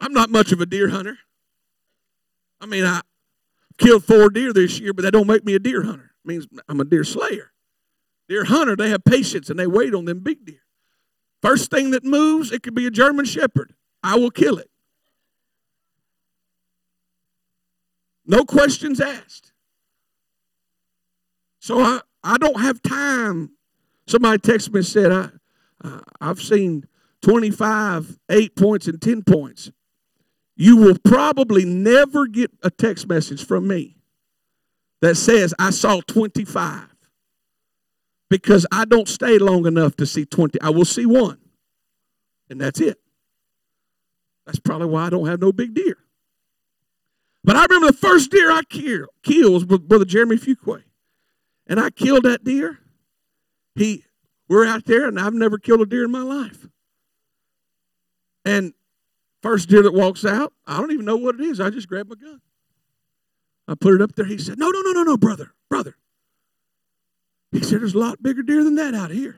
I'm 0.00 0.12
not 0.12 0.30
much 0.30 0.52
of 0.52 0.60
a 0.60 0.66
deer 0.66 0.88
hunter. 0.88 1.18
I 2.60 2.66
mean, 2.66 2.84
I 2.84 3.00
killed 3.78 4.04
four 4.04 4.30
deer 4.30 4.52
this 4.52 4.78
year, 4.78 4.92
but 4.92 5.02
that 5.02 5.12
don't 5.12 5.26
make 5.26 5.44
me 5.44 5.54
a 5.54 5.58
deer 5.58 5.82
hunter. 5.82 6.12
It 6.24 6.28
means 6.28 6.46
I'm 6.68 6.80
a 6.80 6.84
deer 6.84 7.04
slayer. 7.04 7.52
Deer 8.28 8.44
hunter, 8.44 8.76
they 8.76 8.90
have 8.90 9.04
patience 9.04 9.50
and 9.50 9.58
they 9.58 9.66
wait 9.66 9.94
on 9.94 10.04
them 10.04 10.20
big 10.20 10.44
deer. 10.44 10.60
First 11.42 11.70
thing 11.70 11.90
that 11.92 12.04
moves, 12.04 12.50
it 12.50 12.62
could 12.62 12.74
be 12.74 12.86
a 12.86 12.90
German 12.90 13.24
shepherd. 13.24 13.74
I 14.02 14.16
will 14.16 14.30
kill 14.30 14.58
it. 14.58 14.70
No 18.26 18.44
questions 18.44 19.00
asked. 19.00 19.52
So 21.60 21.80
I, 21.80 22.00
I 22.24 22.38
don't 22.38 22.60
have 22.60 22.82
time. 22.82 23.50
Somebody 24.06 24.38
texted 24.38 24.72
me 24.72 24.80
and 24.80 24.86
said, 24.86 25.12
I, 25.12 25.28
uh, 25.84 26.00
I've 26.20 26.40
seen 26.40 26.86
25, 27.22 28.18
8 28.28 28.56
points, 28.56 28.88
and 28.88 29.00
10 29.00 29.22
points. 29.22 29.70
You 30.56 30.78
will 30.78 30.96
probably 31.04 31.64
never 31.64 32.26
get 32.26 32.50
a 32.62 32.70
text 32.70 33.06
message 33.08 33.44
from 33.44 33.68
me 33.68 33.96
that 35.02 35.16
says, 35.16 35.54
I 35.58 35.70
saw 35.70 36.00
25 36.00 36.88
because 38.30 38.66
I 38.72 38.86
don't 38.86 39.08
stay 39.08 39.38
long 39.38 39.66
enough 39.66 39.96
to 39.96 40.06
see 40.06 40.24
20. 40.24 40.60
I 40.62 40.70
will 40.70 40.86
see 40.86 41.06
one, 41.06 41.38
and 42.48 42.60
that's 42.60 42.80
it. 42.80 42.98
That's 44.46 44.58
probably 44.58 44.88
why 44.88 45.06
I 45.06 45.10
don't 45.10 45.26
have 45.26 45.40
no 45.40 45.52
big 45.52 45.74
deer. 45.74 45.98
But 47.44 47.56
I 47.56 47.62
remember 47.64 47.88
the 47.88 47.98
first 47.98 48.30
deer 48.30 48.50
I 48.50 48.62
killed, 48.62 49.08
killed 49.22 49.70
was 49.70 49.80
Brother 49.80 50.04
Jeremy 50.04 50.36
Fuquay. 50.36 50.82
And 51.68 51.78
I 51.78 51.90
killed 51.90 52.24
that 52.24 52.44
deer. 52.44 52.78
He, 53.74 54.04
we're 54.48 54.66
out 54.66 54.84
there, 54.86 55.06
and 55.06 55.18
I've 55.18 55.34
never 55.34 55.58
killed 55.58 55.80
a 55.80 55.86
deer 55.86 56.04
in 56.04 56.10
my 56.10 56.22
life. 56.22 56.66
And 58.44 58.72
First 59.46 59.68
deer 59.68 59.80
that 59.82 59.94
walks 59.94 60.24
out, 60.24 60.52
I 60.66 60.80
don't 60.80 60.90
even 60.90 61.04
know 61.04 61.16
what 61.16 61.36
it 61.36 61.40
is. 61.40 61.60
I 61.60 61.70
just 61.70 61.88
grab 61.88 62.08
my 62.08 62.16
gun. 62.16 62.40
I 63.68 63.76
put 63.76 63.94
it 63.94 64.02
up 64.02 64.12
there. 64.16 64.26
He 64.26 64.38
said, 64.38 64.58
No, 64.58 64.70
no, 64.70 64.80
no, 64.80 64.90
no, 64.90 65.04
no, 65.04 65.16
brother, 65.16 65.52
brother. 65.70 65.94
He 67.52 67.62
said, 67.62 67.80
There's 67.80 67.94
a 67.94 67.98
lot 67.98 68.20
bigger 68.20 68.42
deer 68.42 68.64
than 68.64 68.74
that 68.74 68.92
out 68.92 69.12
here. 69.12 69.36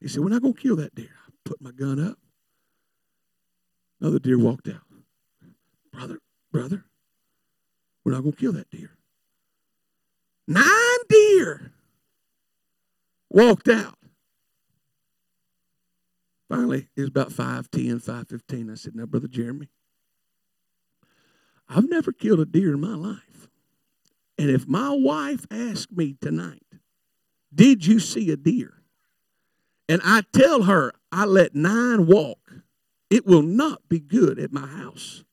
He 0.00 0.08
said, 0.08 0.24
We're 0.24 0.30
not 0.30 0.42
going 0.42 0.54
to 0.54 0.60
kill 0.60 0.74
that 0.76 0.96
deer. 0.96 1.14
I 1.28 1.30
put 1.44 1.62
my 1.62 1.70
gun 1.70 2.04
up. 2.04 2.18
Another 4.00 4.18
deer 4.18 4.36
walked 4.36 4.66
out. 4.66 4.82
Brother, 5.92 6.18
brother, 6.50 6.84
we're 8.02 8.10
not 8.10 8.22
going 8.22 8.32
to 8.32 8.40
kill 8.40 8.52
that 8.54 8.68
deer. 8.70 8.90
Nine 10.48 10.98
deer 11.08 11.70
walked 13.30 13.68
out. 13.68 13.97
Finally, 16.48 16.88
it 16.96 17.00
was 17.00 17.08
about 17.08 17.32
510, 17.32 17.98
515. 17.98 18.70
I 18.70 18.74
said, 18.74 18.94
Now, 18.94 19.06
Brother 19.06 19.28
Jeremy, 19.28 19.68
I've 21.68 21.88
never 21.88 22.12
killed 22.12 22.40
a 22.40 22.46
deer 22.46 22.72
in 22.72 22.80
my 22.80 22.94
life. 22.94 23.48
And 24.38 24.48
if 24.48 24.66
my 24.66 24.90
wife 24.90 25.46
asked 25.50 25.92
me 25.92 26.16
tonight, 26.20 26.66
Did 27.54 27.86
you 27.86 28.00
see 28.00 28.30
a 28.30 28.36
deer? 28.36 28.82
And 29.88 30.00
I 30.04 30.22
tell 30.32 30.64
her 30.64 30.92
I 31.12 31.26
let 31.26 31.54
nine 31.54 32.06
walk, 32.06 32.52
it 33.10 33.26
will 33.26 33.42
not 33.42 33.88
be 33.88 34.00
good 34.00 34.38
at 34.38 34.52
my 34.52 34.66
house. 34.66 35.24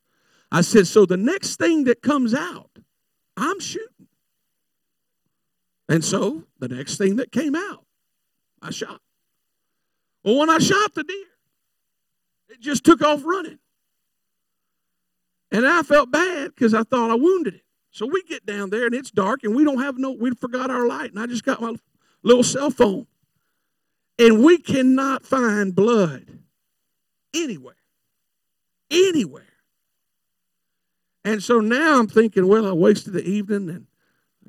I 0.52 0.60
said, 0.60 0.86
So 0.86 1.06
the 1.06 1.16
next 1.16 1.56
thing 1.56 1.84
that 1.84 2.02
comes 2.02 2.34
out, 2.34 2.70
I'm 3.36 3.60
shooting. 3.60 4.08
And 5.88 6.04
so 6.04 6.44
the 6.58 6.68
next 6.68 6.98
thing 6.98 7.16
that 7.16 7.32
came 7.32 7.54
out, 7.54 7.84
I 8.60 8.70
shot. 8.70 9.00
Well, 10.26 10.38
when 10.38 10.50
I 10.50 10.58
shot 10.58 10.92
the 10.92 11.04
deer, 11.04 11.24
it 12.48 12.60
just 12.60 12.82
took 12.82 13.00
off 13.00 13.24
running. 13.24 13.60
And 15.52 15.64
I 15.64 15.84
felt 15.84 16.10
bad 16.10 16.52
because 16.52 16.74
I 16.74 16.82
thought 16.82 17.12
I 17.12 17.14
wounded 17.14 17.54
it. 17.54 17.62
So 17.92 18.06
we 18.06 18.24
get 18.24 18.44
down 18.44 18.70
there 18.70 18.86
and 18.86 18.94
it's 18.94 19.12
dark 19.12 19.44
and 19.44 19.54
we 19.54 19.62
don't 19.62 19.80
have 19.80 19.98
no, 19.98 20.10
we 20.10 20.32
forgot 20.32 20.68
our 20.68 20.88
light. 20.88 21.12
And 21.12 21.20
I 21.20 21.26
just 21.26 21.44
got 21.44 21.62
my 21.62 21.76
little 22.24 22.42
cell 22.42 22.70
phone. 22.70 23.06
And 24.18 24.42
we 24.42 24.58
cannot 24.58 25.24
find 25.24 25.72
blood 25.72 26.26
anywhere. 27.32 27.76
Anywhere. 28.90 29.44
And 31.24 31.40
so 31.40 31.60
now 31.60 32.00
I'm 32.00 32.08
thinking, 32.08 32.48
well, 32.48 32.66
I 32.66 32.72
wasted 32.72 33.12
the 33.12 33.24
evening 33.24 33.68
and, 33.68 33.86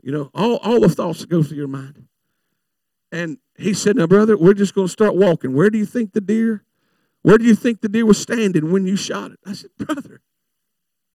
you 0.01 0.11
know, 0.11 0.31
all, 0.33 0.57
all 0.57 0.79
the 0.79 0.89
thoughts 0.89 1.19
that 1.19 1.29
go 1.29 1.43
through 1.43 1.57
your 1.57 1.67
mind. 1.67 2.06
And 3.11 3.37
he 3.57 3.73
said, 3.73 3.95
Now, 3.95 4.07
brother, 4.07 4.37
we're 4.37 4.53
just 4.53 4.73
going 4.73 4.87
to 4.87 4.91
start 4.91 5.15
walking. 5.15 5.53
Where 5.53 5.69
do 5.69 5.77
you 5.77 5.85
think 5.85 6.13
the 6.13 6.21
deer? 6.21 6.63
Where 7.21 7.37
do 7.37 7.45
you 7.45 7.55
think 7.55 7.81
the 7.81 7.89
deer 7.89 8.05
was 8.05 8.17
standing 8.17 8.71
when 8.71 8.85
you 8.85 8.95
shot 8.95 9.31
it? 9.31 9.39
I 9.45 9.53
said, 9.53 9.71
Brother, 9.77 10.21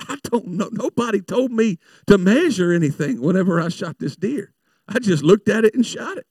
I 0.00 0.18
don't 0.24 0.48
know. 0.48 0.68
Nobody 0.72 1.20
told 1.20 1.52
me 1.52 1.78
to 2.07 2.18
measure 2.18 2.72
anything 2.72 3.20
whenever 3.20 3.61
I 3.61 3.68
shot 3.68 3.98
this 3.98 4.16
deer. 4.16 4.52
I 4.88 4.98
just 4.98 5.22
looked 5.22 5.48
at 5.48 5.64
it 5.64 5.74
and 5.74 5.87
shot 5.87 6.18
it. 6.18 6.26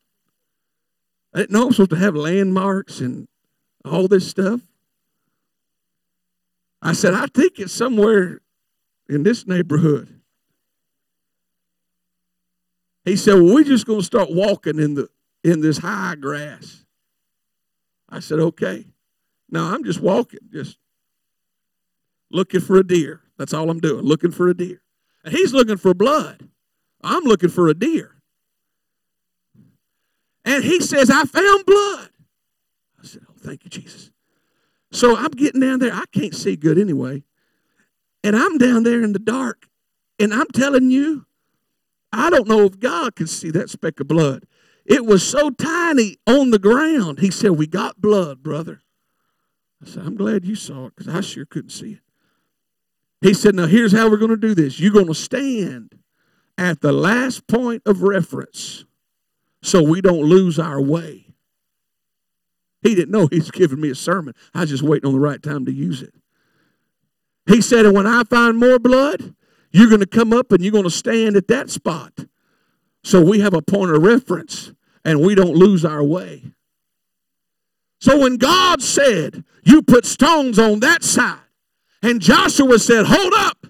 I 1.33 1.39
didn't 1.39 1.51
know 1.51 1.67
I'm 1.67 1.71
supposed 1.71 1.91
to 1.91 1.95
have 1.95 2.15
landmarks 2.15 2.99
and 2.99 3.27
all 3.85 4.07
this 4.07 4.29
stuff. 4.29 4.61
I 6.81 6.93
said, 6.93 7.13
I 7.13 7.27
think 7.27 7.59
it's 7.59 7.73
somewhere 7.73 8.41
in 9.07 9.23
this 9.23 9.47
neighborhood. 9.47 10.21
He 13.05 13.15
said, 13.15 13.35
Well, 13.35 13.53
we're 13.53 13.63
just 13.63 13.85
going 13.85 13.99
to 13.99 14.05
start 14.05 14.31
walking 14.31 14.79
in 14.79 14.95
the 14.95 15.09
in 15.43 15.61
this 15.61 15.79
high 15.79 16.15
grass. 16.15 16.85
I 18.09 18.19
said, 18.19 18.39
okay. 18.39 18.85
Now 19.49 19.73
I'm 19.73 19.83
just 19.83 19.99
walking, 19.99 20.39
just 20.51 20.77
looking 22.29 22.61
for 22.61 22.77
a 22.77 22.83
deer. 22.85 23.21
That's 23.37 23.53
all 23.53 23.69
I'm 23.69 23.79
doing, 23.79 24.03
looking 24.03 24.31
for 24.31 24.47
a 24.47 24.53
deer. 24.53 24.81
And 25.23 25.33
he's 25.33 25.53
looking 25.53 25.77
for 25.77 25.93
blood. 25.93 26.47
I'm 27.03 27.23
looking 27.23 27.49
for 27.49 27.67
a 27.67 27.73
deer. 27.73 28.15
And 30.45 30.63
he 30.63 30.79
says, 30.79 31.09
I 31.09 31.25
found 31.25 31.65
blood. 31.65 32.09
I 33.01 33.05
said, 33.05 33.21
Oh, 33.29 33.33
thank 33.37 33.63
you, 33.63 33.69
Jesus. 33.69 34.11
So 34.91 35.15
I'm 35.15 35.31
getting 35.31 35.61
down 35.61 35.79
there. 35.79 35.93
I 35.93 36.03
can't 36.11 36.35
see 36.35 36.55
good 36.55 36.77
anyway. 36.77 37.23
And 38.23 38.35
I'm 38.35 38.57
down 38.57 38.83
there 38.83 39.01
in 39.01 39.13
the 39.13 39.19
dark. 39.19 39.67
And 40.19 40.33
I'm 40.33 40.47
telling 40.47 40.91
you, 40.91 41.25
I 42.13 42.29
don't 42.29 42.47
know 42.47 42.65
if 42.65 42.79
God 42.79 43.15
can 43.15 43.27
see 43.27 43.51
that 43.51 43.69
speck 43.69 43.99
of 43.99 44.07
blood. 44.07 44.45
It 44.85 45.05
was 45.05 45.27
so 45.27 45.49
tiny 45.49 46.17
on 46.27 46.51
the 46.51 46.59
ground. 46.59 47.19
He 47.19 47.31
said, 47.31 47.51
We 47.51 47.67
got 47.67 48.01
blood, 48.01 48.41
brother. 48.43 48.81
I 49.81 49.87
said, 49.87 50.05
I'm 50.05 50.15
glad 50.15 50.45
you 50.45 50.55
saw 50.55 50.87
it 50.87 50.95
because 50.95 51.13
I 51.13 51.21
sure 51.21 51.45
couldn't 51.45 51.69
see 51.71 51.93
it. 51.93 51.99
He 53.21 53.33
said, 53.33 53.55
Now 53.55 53.67
here's 53.67 53.91
how 53.91 54.09
we're 54.09 54.17
going 54.17 54.31
to 54.31 54.37
do 54.37 54.55
this. 54.55 54.79
You're 54.79 54.93
going 54.93 55.07
to 55.07 55.13
stand 55.13 55.95
at 56.57 56.81
the 56.81 56.91
last 56.91 57.47
point 57.47 57.83
of 57.85 58.01
reference 58.03 58.85
so 59.61 59.81
we 59.81 60.01
don't 60.01 60.23
lose 60.23 60.59
our 60.59 60.81
way. 60.81 61.27
He 62.81 62.95
didn't 62.95 63.11
know 63.11 63.27
he's 63.27 63.51
giving 63.51 63.79
me 63.79 63.91
a 63.91 63.95
sermon. 63.95 64.33
I 64.53 64.61
was 64.61 64.71
just 64.71 64.83
waiting 64.83 65.07
on 65.07 65.13
the 65.13 65.19
right 65.19 65.41
time 65.41 65.65
to 65.65 65.71
use 65.71 66.01
it. 66.01 66.13
He 67.47 67.61
said, 67.61 67.85
and 67.85 67.95
when 67.95 68.07
I 68.07 68.23
find 68.23 68.57
more 68.57 68.79
blood, 68.79 69.35
you're 69.71 69.89
going 69.89 70.01
to 70.01 70.07
come 70.07 70.33
up 70.33 70.51
and 70.51 70.63
you're 70.63 70.71
going 70.71 70.83
to 70.83 70.89
stand 70.89 71.35
at 71.35 71.47
that 71.47 71.69
spot. 71.69 72.13
So 73.03 73.21
we 73.21 73.39
have 73.39 73.53
a 73.53 73.61
point 73.61 73.91
of 73.91 74.03
reference 74.03 74.71
and 75.03 75.21
we 75.21 75.35
don't 75.35 75.55
lose 75.55 75.83
our 75.83 76.03
way. 76.03 76.43
So 77.99 78.19
when 78.19 78.37
God 78.37 78.81
said, 78.81 79.43
You 79.63 79.81
put 79.81 80.05
stones 80.05 80.57
on 80.57 80.79
that 80.79 81.03
side, 81.03 81.37
and 82.01 82.19
Joshua 82.19 82.79
said, 82.79 83.05
Hold 83.05 83.33
up, 83.35 83.60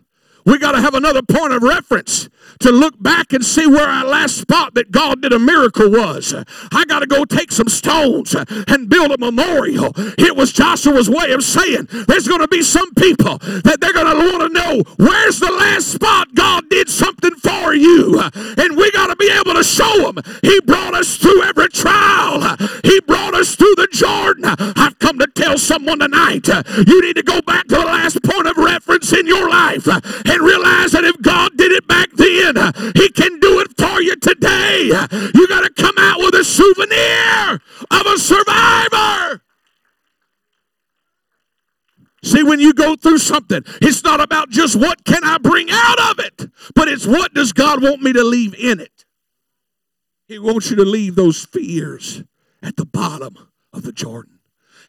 we 0.45 0.57
got 0.57 0.73
to 0.73 0.81
have 0.81 0.93
another 0.93 1.21
point 1.21 1.53
of 1.53 1.63
reference 1.63 2.29
to 2.59 2.71
look 2.71 3.01
back 3.01 3.33
and 3.33 3.45
see 3.45 3.67
where 3.67 3.87
our 3.87 4.05
last 4.05 4.37
spot 4.37 4.73
that 4.75 4.91
God 4.91 5.21
did 5.21 5.33
a 5.33 5.39
miracle 5.39 5.89
was. 5.89 6.33
I 6.71 6.85
got 6.85 6.99
to 6.99 7.07
go 7.07 7.25
take 7.25 7.51
some 7.51 7.69
stones 7.69 8.35
and 8.67 8.89
build 8.89 9.11
a 9.11 9.17
memorial. 9.17 9.91
It 10.17 10.35
was 10.35 10.51
Joshua's 10.51 11.09
way 11.09 11.31
of 11.31 11.43
saying 11.43 11.87
there's 12.07 12.27
going 12.27 12.41
to 12.41 12.47
be 12.47 12.61
some 12.61 12.93
people 12.95 13.37
that 13.39 13.77
they're 13.79 13.93
going 13.93 14.15
to 14.15 14.31
want 14.31 14.41
to 14.41 14.49
know 14.49 14.83
where's 14.97 15.39
the 15.39 15.51
last 15.51 15.87
spot 15.87 16.33
God 16.35 16.69
did 16.69 16.89
something 16.89 17.35
for 17.35 17.73
you. 17.73 18.19
And 18.21 18.77
we 18.77 18.91
got 18.91 19.07
to 19.07 19.15
be 19.15 19.29
able 19.29 19.53
to 19.53 19.63
show 19.63 20.11
them 20.11 20.23
He 20.41 20.59
brought 20.61 20.93
us 20.93 21.17
through 21.17 21.43
every 21.43 21.69
trial, 21.69 22.57
He 22.83 22.99
brought 23.01 23.33
us 23.33 23.55
through 23.55 23.75
the 23.75 23.87
Jordan. 23.91 24.45
I've 24.45 24.99
come 24.99 25.19
to 25.19 25.27
tell 25.27 25.57
someone 25.57 25.99
tonight 25.99 26.47
you 26.47 27.01
need 27.01 27.15
to 27.15 27.23
go 27.23 27.41
back 27.41 27.67
to 27.67 27.75
the 27.75 27.85
last 27.85 28.21
point 28.23 28.47
of 28.47 28.57
reference 28.57 28.80
in 29.11 29.25
your 29.25 29.49
life 29.49 29.87
and 29.87 30.41
realize 30.41 30.91
that 30.91 31.03
if 31.03 31.19
God 31.21 31.57
did 31.57 31.71
it 31.71 31.87
back 31.87 32.09
then, 32.13 32.55
He 32.95 33.09
can 33.09 33.39
do 33.39 33.59
it 33.59 33.75
for 33.77 34.01
you 34.01 34.15
today. 34.17 34.85
You 35.33 35.47
got 35.47 35.61
to 35.63 35.73
come 35.75 35.95
out 35.97 36.19
with 36.19 36.35
a 36.35 36.43
souvenir 36.43 37.59
of 37.89 38.05
a 38.05 38.17
survivor. 38.19 39.41
See, 42.23 42.43
when 42.43 42.59
you 42.59 42.73
go 42.73 42.95
through 42.95 43.17
something, 43.17 43.63
it's 43.81 44.03
not 44.03 44.21
about 44.21 44.51
just 44.51 44.75
what 44.75 45.03
can 45.05 45.23
I 45.23 45.39
bring 45.39 45.69
out 45.71 46.11
of 46.11 46.19
it, 46.19 46.51
but 46.75 46.87
it's 46.87 47.07
what 47.07 47.33
does 47.33 47.51
God 47.51 47.81
want 47.81 48.01
me 48.03 48.13
to 48.13 48.23
leave 48.23 48.53
in 48.53 48.79
it. 48.79 49.05
He 50.27 50.37
wants 50.37 50.69
you 50.69 50.75
to 50.77 50.85
leave 50.85 51.15
those 51.15 51.43
fears 51.43 52.23
at 52.61 52.75
the 52.75 52.85
bottom 52.85 53.49
of 53.73 53.81
the 53.81 53.91
Jordan, 53.91 54.39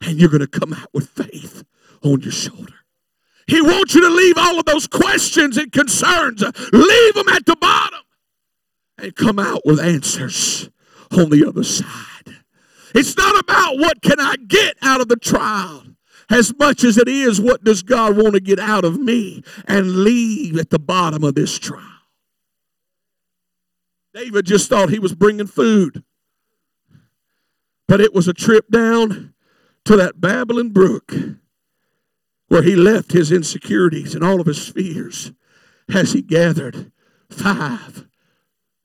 and 0.02 0.20
you're 0.20 0.28
going 0.28 0.40
to 0.40 0.46
come 0.46 0.74
out 0.74 0.92
with 0.92 1.08
faith 1.08 1.64
on 2.02 2.20
your 2.20 2.32
shoulder. 2.32 2.81
He 3.52 3.60
wants 3.60 3.94
you 3.94 4.00
to 4.00 4.08
leave 4.08 4.38
all 4.38 4.58
of 4.58 4.64
those 4.64 4.86
questions 4.86 5.58
and 5.58 5.70
concerns, 5.70 6.42
leave 6.72 7.14
them 7.14 7.28
at 7.28 7.44
the 7.44 7.54
bottom 7.54 8.00
and 8.96 9.14
come 9.14 9.38
out 9.38 9.60
with 9.66 9.78
answers 9.78 10.70
on 11.10 11.28
the 11.28 11.46
other 11.46 11.62
side. 11.62 12.38
It's 12.94 13.14
not 13.14 13.38
about 13.38 13.76
what 13.76 14.00
can 14.00 14.18
I 14.18 14.36
get 14.36 14.76
out 14.80 15.02
of 15.02 15.08
the 15.08 15.16
trial 15.16 15.84
as 16.30 16.56
much 16.58 16.82
as 16.82 16.96
it 16.96 17.08
is 17.08 17.42
what 17.42 17.62
does 17.62 17.82
God 17.82 18.16
want 18.16 18.32
to 18.32 18.40
get 18.40 18.58
out 18.58 18.86
of 18.86 18.98
me 18.98 19.44
and 19.68 19.96
leave 20.02 20.56
at 20.56 20.70
the 20.70 20.78
bottom 20.78 21.22
of 21.22 21.34
this 21.34 21.58
trial. 21.58 21.82
David 24.14 24.46
just 24.46 24.70
thought 24.70 24.88
he 24.88 24.98
was 24.98 25.14
bringing 25.14 25.46
food, 25.46 26.02
but 27.86 28.00
it 28.00 28.14
was 28.14 28.28
a 28.28 28.32
trip 28.32 28.70
down 28.70 29.34
to 29.84 29.94
that 29.98 30.22
babbling 30.22 30.70
brook 30.70 31.12
where 32.52 32.60
he 32.60 32.76
left 32.76 33.12
his 33.12 33.32
insecurities 33.32 34.14
and 34.14 34.22
all 34.22 34.38
of 34.38 34.46
his 34.46 34.68
fears 34.68 35.32
as 35.88 36.12
he 36.12 36.20
gathered 36.20 36.92
five 37.30 38.04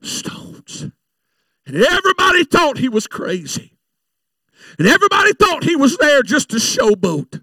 stones. 0.00 0.86
And 1.66 1.76
everybody 1.76 2.44
thought 2.44 2.78
he 2.78 2.88
was 2.88 3.06
crazy. 3.06 3.76
And 4.78 4.88
everybody 4.88 5.34
thought 5.34 5.64
he 5.64 5.76
was 5.76 5.98
there 5.98 6.22
just 6.22 6.48
to 6.48 6.56
showboat. 6.56 7.42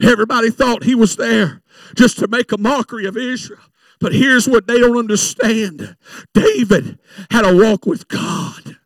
Everybody 0.00 0.50
thought 0.50 0.84
he 0.84 0.94
was 0.94 1.16
there 1.16 1.62
just 1.96 2.20
to 2.20 2.28
make 2.28 2.52
a 2.52 2.58
mockery 2.58 3.04
of 3.04 3.16
Israel. 3.16 3.58
But 3.98 4.14
here's 4.14 4.48
what 4.48 4.68
they 4.68 4.78
don't 4.78 4.96
understand 4.96 5.96
David 6.32 7.00
had 7.32 7.44
a 7.44 7.56
walk 7.56 7.86
with 7.86 8.06
God 8.06 8.76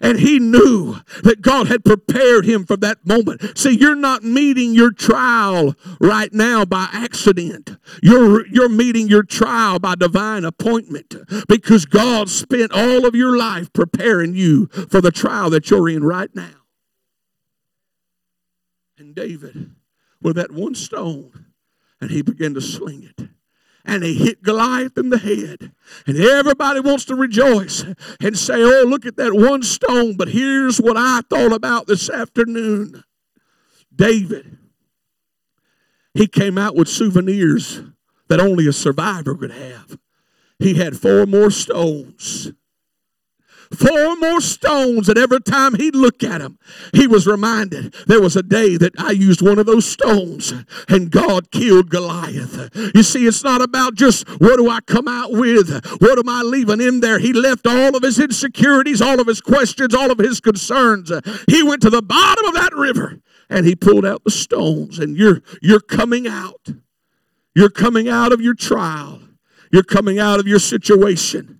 and 0.00 0.18
he 0.18 0.38
knew 0.38 0.96
that 1.22 1.42
God 1.42 1.68
had 1.68 1.84
prepared 1.84 2.44
him 2.44 2.64
for 2.64 2.76
that 2.78 3.06
moment. 3.06 3.58
See, 3.58 3.76
you're 3.76 3.94
not 3.94 4.24
meeting 4.24 4.74
your 4.74 4.92
trial 4.92 5.74
right 6.00 6.32
now 6.32 6.64
by 6.64 6.88
accident. 6.92 7.76
You're, 8.02 8.46
you're 8.46 8.68
meeting 8.68 9.08
your 9.08 9.22
trial 9.22 9.78
by 9.78 9.94
divine 9.94 10.44
appointment 10.44 11.14
because 11.48 11.84
God 11.84 12.28
spent 12.28 12.72
all 12.72 13.06
of 13.06 13.14
your 13.14 13.36
life 13.36 13.72
preparing 13.72 14.34
you 14.34 14.66
for 14.66 15.00
the 15.00 15.10
trial 15.10 15.50
that 15.50 15.70
you're 15.70 15.88
in 15.88 16.02
right 16.02 16.34
now. 16.34 16.54
And 18.98 19.14
David, 19.14 19.72
with 20.20 20.36
that 20.36 20.52
one 20.52 20.74
stone, 20.74 21.46
and 22.00 22.10
he 22.10 22.22
began 22.22 22.54
to 22.54 22.60
sling 22.60 23.02
it 23.02 23.28
and 23.84 24.02
he 24.02 24.14
hit 24.14 24.42
Goliath 24.42 24.96
in 24.98 25.10
the 25.10 25.18
head. 25.18 25.72
And 26.06 26.16
everybody 26.18 26.80
wants 26.80 27.04
to 27.06 27.14
rejoice 27.14 27.84
and 28.20 28.38
say, 28.38 28.62
Oh, 28.62 28.84
look 28.86 29.06
at 29.06 29.16
that 29.16 29.34
one 29.34 29.62
stone. 29.62 30.16
But 30.16 30.28
here's 30.28 30.80
what 30.80 30.96
I 30.96 31.22
thought 31.28 31.52
about 31.52 31.86
this 31.86 32.10
afternoon 32.10 33.04
David, 33.94 34.58
he 36.14 36.26
came 36.26 36.58
out 36.58 36.76
with 36.76 36.88
souvenirs 36.88 37.82
that 38.28 38.40
only 38.40 38.66
a 38.66 38.72
survivor 38.72 39.34
could 39.34 39.52
have. 39.52 39.98
He 40.58 40.74
had 40.74 40.96
four 40.96 41.26
more 41.26 41.50
stones 41.50 42.52
four 43.72 44.16
more 44.16 44.40
stones, 44.40 45.08
and 45.08 45.18
every 45.18 45.40
time 45.40 45.74
he'd 45.74 45.94
look 45.94 46.22
at 46.22 46.40
them, 46.40 46.58
he 46.92 47.06
was 47.06 47.26
reminded 47.26 47.94
there 48.06 48.20
was 48.20 48.36
a 48.36 48.42
day 48.42 48.76
that 48.76 48.92
I 48.98 49.12
used 49.12 49.42
one 49.42 49.58
of 49.58 49.66
those 49.66 49.86
stones 49.86 50.52
and 50.88 51.10
God 51.10 51.50
killed 51.50 51.90
Goliath. 51.90 52.70
You 52.94 53.02
see, 53.02 53.26
it's 53.26 53.44
not 53.44 53.62
about 53.62 53.94
just 53.94 54.28
what 54.40 54.56
do 54.56 54.68
I 54.68 54.80
come 54.80 55.08
out 55.08 55.32
with, 55.32 55.84
what 56.00 56.18
am 56.18 56.28
I 56.28 56.42
leaving 56.42 56.80
in 56.80 57.00
there. 57.00 57.18
He 57.18 57.32
left 57.32 57.66
all 57.66 57.96
of 57.96 58.02
his 58.02 58.18
insecurities, 58.18 59.00
all 59.00 59.20
of 59.20 59.26
his 59.26 59.40
questions, 59.40 59.94
all 59.94 60.10
of 60.10 60.18
his 60.18 60.40
concerns. 60.40 61.12
He 61.48 61.62
went 61.62 61.82
to 61.82 61.90
the 61.90 62.02
bottom 62.02 62.44
of 62.46 62.54
that 62.54 62.74
river 62.74 63.20
and 63.48 63.66
he 63.66 63.74
pulled 63.74 64.06
out 64.06 64.22
the 64.24 64.30
stones, 64.30 64.98
and 64.98 65.16
you're 65.16 65.42
you're 65.60 65.80
coming 65.80 66.28
out. 66.28 66.68
You're 67.54 67.70
coming 67.70 68.08
out 68.08 68.32
of 68.32 68.40
your 68.40 68.54
trial. 68.54 69.20
You're 69.72 69.82
coming 69.82 70.20
out 70.20 70.38
of 70.38 70.46
your 70.46 70.60
situation 70.60 71.59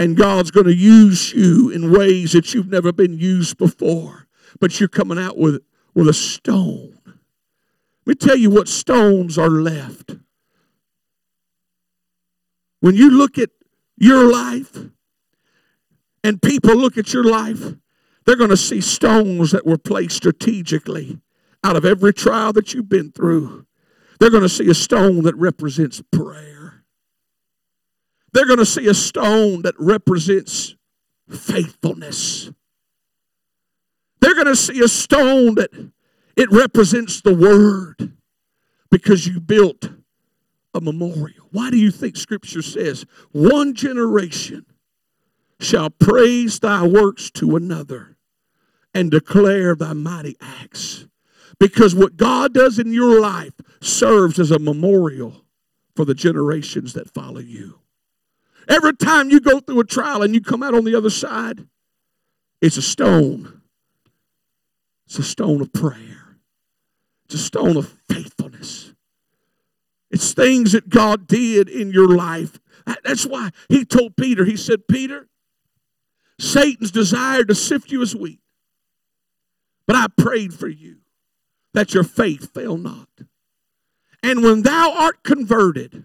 and 0.00 0.16
God's 0.16 0.50
going 0.50 0.64
to 0.64 0.74
use 0.74 1.34
you 1.34 1.68
in 1.68 1.92
ways 1.92 2.32
that 2.32 2.54
you've 2.54 2.70
never 2.70 2.90
been 2.90 3.18
used 3.18 3.58
before. 3.58 4.26
But 4.58 4.80
you're 4.80 4.88
coming 4.88 5.18
out 5.18 5.36
with, 5.36 5.62
with 5.94 6.08
a 6.08 6.14
stone. 6.14 6.98
Let 7.04 7.16
me 8.06 8.14
tell 8.14 8.36
you 8.36 8.48
what 8.48 8.66
stones 8.66 9.36
are 9.36 9.50
left. 9.50 10.16
When 12.80 12.94
you 12.94 13.10
look 13.10 13.36
at 13.36 13.50
your 13.98 14.32
life 14.32 14.74
and 16.24 16.40
people 16.40 16.74
look 16.76 16.96
at 16.96 17.12
your 17.12 17.24
life, 17.24 17.74
they're 18.24 18.36
going 18.36 18.48
to 18.48 18.56
see 18.56 18.80
stones 18.80 19.50
that 19.50 19.66
were 19.66 19.76
placed 19.76 20.16
strategically 20.16 21.20
out 21.62 21.76
of 21.76 21.84
every 21.84 22.14
trial 22.14 22.54
that 22.54 22.72
you've 22.72 22.88
been 22.88 23.12
through. 23.12 23.66
They're 24.18 24.30
going 24.30 24.44
to 24.44 24.48
see 24.48 24.70
a 24.70 24.74
stone 24.74 25.24
that 25.24 25.36
represents 25.36 26.02
prayer. 26.10 26.59
They're 28.32 28.46
going 28.46 28.58
to 28.58 28.66
see 28.66 28.86
a 28.86 28.94
stone 28.94 29.62
that 29.62 29.74
represents 29.78 30.76
faithfulness. 31.28 32.50
They're 34.20 34.34
going 34.34 34.46
to 34.46 34.56
see 34.56 34.80
a 34.80 34.88
stone 34.88 35.54
that 35.56 35.70
it 36.36 36.50
represents 36.50 37.20
the 37.20 37.34
word 37.34 38.12
because 38.90 39.26
you 39.26 39.40
built 39.40 39.90
a 40.74 40.80
memorial. 40.80 41.48
Why 41.50 41.70
do 41.70 41.76
you 41.76 41.90
think 41.90 42.16
scripture 42.16 42.62
says 42.62 43.04
one 43.32 43.74
generation 43.74 44.66
shall 45.58 45.90
praise 45.90 46.60
thy 46.60 46.86
works 46.86 47.30
to 47.32 47.56
another 47.56 48.16
and 48.94 49.10
declare 49.10 49.74
thy 49.74 49.92
mighty 49.92 50.36
acts? 50.40 51.06
Because 51.58 51.94
what 51.94 52.16
God 52.16 52.54
does 52.54 52.78
in 52.78 52.92
your 52.92 53.20
life 53.20 53.52
serves 53.80 54.38
as 54.38 54.50
a 54.50 54.58
memorial 54.58 55.44
for 55.96 56.04
the 56.04 56.14
generations 56.14 56.92
that 56.94 57.12
follow 57.12 57.40
you. 57.40 57.80
Every 58.70 58.94
time 58.94 59.30
you 59.30 59.40
go 59.40 59.58
through 59.58 59.80
a 59.80 59.84
trial 59.84 60.22
and 60.22 60.32
you 60.32 60.40
come 60.40 60.62
out 60.62 60.74
on 60.74 60.84
the 60.84 60.94
other 60.94 61.10
side, 61.10 61.66
it's 62.62 62.76
a 62.76 62.82
stone. 62.82 63.62
It's 65.06 65.18
a 65.18 65.24
stone 65.24 65.60
of 65.60 65.72
prayer. 65.72 66.38
It's 67.24 67.34
a 67.34 67.38
stone 67.38 67.76
of 67.76 67.96
faithfulness. 68.08 68.92
It's 70.12 70.32
things 70.32 70.70
that 70.72 70.88
God 70.88 71.26
did 71.26 71.68
in 71.68 71.90
your 71.90 72.08
life. 72.08 72.60
That's 73.04 73.26
why 73.26 73.50
he 73.68 73.84
told 73.84 74.16
Peter, 74.16 74.44
he 74.44 74.56
said, 74.56 74.86
Peter, 74.86 75.28
Satan's 76.38 76.92
desire 76.92 77.44
to 77.44 77.54
sift 77.56 77.90
you 77.90 78.02
as 78.02 78.14
wheat. 78.14 78.40
But 79.86 79.96
I 79.96 80.06
prayed 80.16 80.54
for 80.54 80.68
you 80.68 80.98
that 81.74 81.92
your 81.92 82.04
faith 82.04 82.54
fail 82.54 82.76
not. 82.76 83.08
And 84.22 84.44
when 84.44 84.62
thou 84.62 84.92
art 84.92 85.24
converted, 85.24 86.04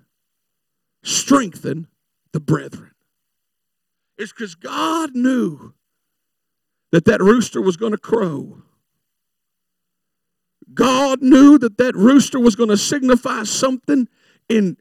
strengthen 1.03 1.87
the 2.35 2.39
brethren. 2.39 2.91
It's 4.17 4.31
because 4.31 4.55
God 4.55 5.15
knew 5.15 5.73
that 6.91 7.05
that 7.05 7.21
rooster 7.21 7.61
was 7.61 7.75
going 7.75 7.91
to 7.91 7.97
crow 7.97 8.61
God 10.73 11.21
knew 11.21 11.57
that 11.59 11.77
that 11.77 11.95
rooster 11.95 12.39
was 12.39 12.55
going 12.55 12.69
to 12.69 12.77
signify 12.77 13.43
something 13.43 14.07
in 14.49 14.77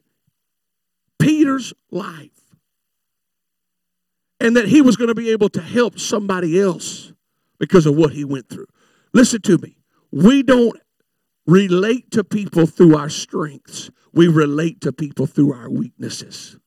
Peter's 1.19 1.73
life. 1.91 2.29
And 4.39 4.57
that 4.57 4.67
he 4.67 4.81
was 4.81 4.97
going 4.97 5.07
to 5.07 5.15
be 5.15 5.31
able 5.31 5.49
to 5.49 5.61
help 5.61 5.97
somebody 5.97 6.59
else 6.59 7.13
because 7.57 7.85
of 7.85 7.95
what 7.95 8.11
he 8.11 8.25
went 8.25 8.49
through. 8.49 8.67
Listen 9.13 9.41
to 9.43 9.57
me. 9.57 9.77
We 10.11 10.43
don't 10.43 10.77
relate 11.47 12.11
to 12.11 12.23
people 12.23 12.65
through 12.65 12.97
our 12.97 13.09
strengths, 13.09 13.89
we 14.13 14.27
relate 14.27 14.81
to 14.81 14.91
people 14.91 15.27
through 15.27 15.53
our 15.53 15.69
weaknesses. 15.69 16.57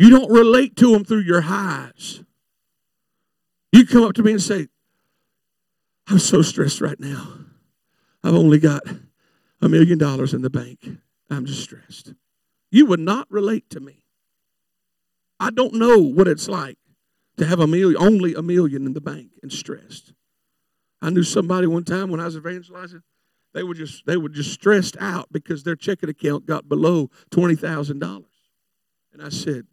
You 0.00 0.08
don't 0.08 0.32
relate 0.32 0.76
to 0.76 0.92
them 0.92 1.04
through 1.04 1.24
your 1.24 1.42
highs. 1.42 2.22
You 3.70 3.86
come 3.86 4.02
up 4.02 4.14
to 4.14 4.22
me 4.22 4.32
and 4.32 4.40
say, 4.40 4.68
I'm 6.08 6.18
so 6.18 6.40
stressed 6.40 6.80
right 6.80 6.98
now. 6.98 7.34
I've 8.24 8.32
only 8.32 8.58
got 8.58 8.82
a 9.60 9.68
million 9.68 9.98
dollars 9.98 10.32
in 10.32 10.40
the 10.40 10.48
bank. 10.48 10.88
I'm 11.28 11.44
just 11.44 11.62
stressed. 11.62 12.14
You 12.70 12.86
would 12.86 13.00
not 13.00 13.30
relate 13.30 13.68
to 13.70 13.80
me. 13.80 14.06
I 15.38 15.50
don't 15.50 15.74
know 15.74 15.98
what 15.98 16.28
it's 16.28 16.48
like 16.48 16.78
to 17.36 17.44
have 17.44 17.60
a 17.60 17.66
million, 17.66 18.00
only 18.00 18.34
a 18.34 18.40
million 18.40 18.86
in 18.86 18.94
the 18.94 19.02
bank 19.02 19.32
and 19.42 19.52
stressed. 19.52 20.14
I 21.02 21.10
knew 21.10 21.24
somebody 21.24 21.66
one 21.66 21.84
time 21.84 22.10
when 22.10 22.20
I 22.20 22.24
was 22.24 22.38
evangelizing, 22.38 23.02
they 23.52 23.62
were 23.62 23.74
just 23.74 24.06
they 24.06 24.16
were 24.16 24.30
just 24.30 24.50
stressed 24.50 24.96
out 24.98 25.28
because 25.30 25.62
their 25.62 25.76
checking 25.76 26.08
account 26.08 26.46
got 26.46 26.70
below 26.70 27.10
twenty 27.30 27.54
thousand 27.54 27.98
dollars. 27.98 28.24
And 29.12 29.20
I 29.20 29.28
said, 29.28 29.66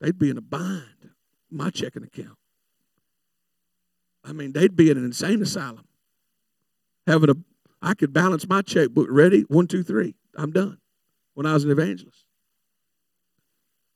they'd 0.00 0.18
be 0.18 0.30
in 0.30 0.38
a 0.38 0.42
bind, 0.42 1.10
my 1.50 1.70
checking 1.70 2.02
account. 2.02 2.38
I 4.24 4.32
mean, 4.32 4.52
they'd 4.52 4.74
be 4.74 4.90
in 4.90 4.98
an 4.98 5.04
insane 5.04 5.40
asylum. 5.42 5.86
Having 7.06 7.30
a 7.30 7.34
I 7.82 7.94
could 7.94 8.12
balance 8.12 8.48
my 8.48 8.62
checkbook 8.62 9.08
ready, 9.10 9.42
one, 9.42 9.66
two, 9.66 9.82
three. 9.82 10.14
I'm 10.34 10.50
done. 10.50 10.78
When 11.34 11.46
I 11.46 11.52
was 11.52 11.64
an 11.64 11.70
evangelist. 11.70 12.24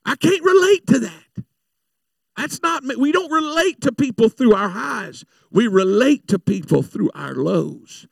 I 0.05 0.17
can't 0.17 0.45
relate 0.45 0.87
to 0.89 0.99
that. 1.01 1.45
That's 2.37 2.63
not 2.63 2.85
me. 2.85 2.97
we 2.97 3.13
don't 3.13 3.31
relate 3.31 3.81
to 3.83 3.93
people 3.93 4.29
through 4.29 4.55
our 4.55 4.69
highs. 4.69 5.25
We 5.51 5.67
relate 5.67 6.29
to 6.29 6.39
people 6.39 6.83
through 6.83 7.11
our 7.15 7.35
lows. 7.35 8.07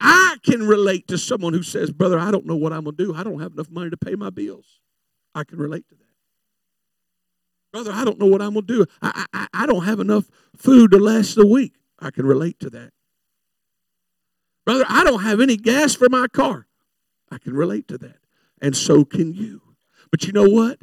I 0.00 0.36
can 0.42 0.66
relate 0.66 1.08
to 1.08 1.18
someone 1.18 1.52
who 1.52 1.62
says, 1.62 1.90
Brother, 1.90 2.18
I 2.18 2.30
don't 2.30 2.46
know 2.46 2.56
what 2.56 2.72
I'm 2.72 2.84
going 2.84 2.96
to 2.96 3.04
do. 3.04 3.14
I 3.14 3.22
don't 3.22 3.40
have 3.40 3.52
enough 3.52 3.70
money 3.70 3.90
to 3.90 3.96
pay 3.96 4.14
my 4.14 4.30
bills. 4.30 4.80
I 5.34 5.44
can 5.44 5.58
relate 5.58 5.88
to 5.90 5.94
that. 5.94 6.09
Brother, 7.72 7.92
I 7.92 8.04
don't 8.04 8.18
know 8.18 8.26
what 8.26 8.42
I'm 8.42 8.54
going 8.54 8.66
to 8.66 8.78
do. 8.78 8.86
I, 9.00 9.26
I, 9.32 9.46
I 9.52 9.66
don't 9.66 9.84
have 9.84 10.00
enough 10.00 10.24
food 10.56 10.90
to 10.90 10.98
last 10.98 11.36
the 11.36 11.46
week. 11.46 11.74
I 11.98 12.10
can 12.10 12.26
relate 12.26 12.58
to 12.60 12.70
that. 12.70 12.92
Brother, 14.64 14.84
I 14.88 15.04
don't 15.04 15.22
have 15.22 15.40
any 15.40 15.56
gas 15.56 15.94
for 15.94 16.08
my 16.08 16.26
car. 16.28 16.66
I 17.30 17.38
can 17.38 17.54
relate 17.54 17.88
to 17.88 17.98
that. 17.98 18.16
And 18.60 18.76
so 18.76 19.04
can 19.04 19.32
you. 19.32 19.62
But 20.10 20.24
you 20.24 20.32
know 20.32 20.48
what? 20.48 20.78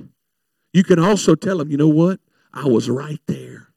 You 0.73 0.83
can 0.83 0.99
also 0.99 1.35
tell 1.35 1.57
them, 1.57 1.69
you 1.69 1.77
know 1.77 1.87
what? 1.87 2.19
I 2.53 2.65
was 2.65 2.89
right 2.89 3.21
there, 3.27 3.69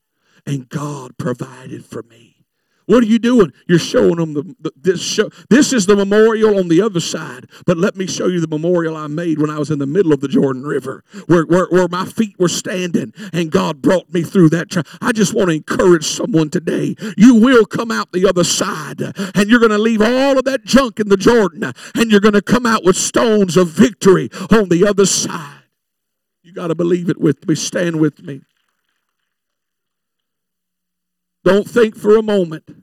and 0.46 0.68
God 0.68 1.18
provided 1.18 1.84
for 1.84 2.02
me. 2.02 2.29
What 2.90 3.04
are 3.04 3.06
you 3.06 3.20
doing? 3.20 3.52
You're 3.68 3.78
showing 3.78 4.16
them 4.16 4.34
the, 4.34 4.42
the, 4.58 4.72
this 4.74 5.00
show. 5.00 5.30
This 5.48 5.72
is 5.72 5.86
the 5.86 5.94
memorial 5.94 6.58
on 6.58 6.66
the 6.66 6.82
other 6.82 6.98
side, 6.98 7.46
but 7.64 7.78
let 7.78 7.94
me 7.94 8.08
show 8.08 8.26
you 8.26 8.40
the 8.40 8.48
memorial 8.48 8.96
I 8.96 9.06
made 9.06 9.38
when 9.38 9.48
I 9.48 9.60
was 9.60 9.70
in 9.70 9.78
the 9.78 9.86
middle 9.86 10.12
of 10.12 10.18
the 10.18 10.26
Jordan 10.26 10.64
River, 10.64 11.04
where, 11.26 11.44
where, 11.44 11.68
where 11.70 11.86
my 11.86 12.04
feet 12.04 12.36
were 12.40 12.48
standing, 12.48 13.14
and 13.32 13.52
God 13.52 13.80
brought 13.80 14.12
me 14.12 14.24
through 14.24 14.48
that. 14.48 14.70
Tra- 14.70 14.82
I 15.00 15.12
just 15.12 15.34
want 15.34 15.50
to 15.50 15.54
encourage 15.54 16.04
someone 16.04 16.50
today. 16.50 16.96
You 17.16 17.36
will 17.36 17.64
come 17.64 17.92
out 17.92 18.10
the 18.10 18.26
other 18.26 18.42
side, 18.42 19.00
and 19.36 19.48
you're 19.48 19.60
going 19.60 19.70
to 19.70 19.78
leave 19.78 20.02
all 20.02 20.36
of 20.36 20.44
that 20.46 20.64
junk 20.64 20.98
in 20.98 21.10
the 21.10 21.16
Jordan, 21.16 21.72
and 21.94 22.10
you're 22.10 22.18
going 22.18 22.34
to 22.34 22.42
come 22.42 22.66
out 22.66 22.82
with 22.82 22.96
stones 22.96 23.56
of 23.56 23.68
victory 23.68 24.30
on 24.50 24.68
the 24.68 24.84
other 24.84 25.06
side. 25.06 25.62
You 26.42 26.52
got 26.52 26.66
to 26.66 26.74
believe 26.74 27.08
it 27.08 27.20
with 27.20 27.46
me. 27.46 27.54
Stand 27.54 28.00
with 28.00 28.20
me. 28.20 28.40
Don't 31.44 31.68
think 31.68 31.96
for 31.96 32.16
a 32.16 32.22
moment. 32.22 32.79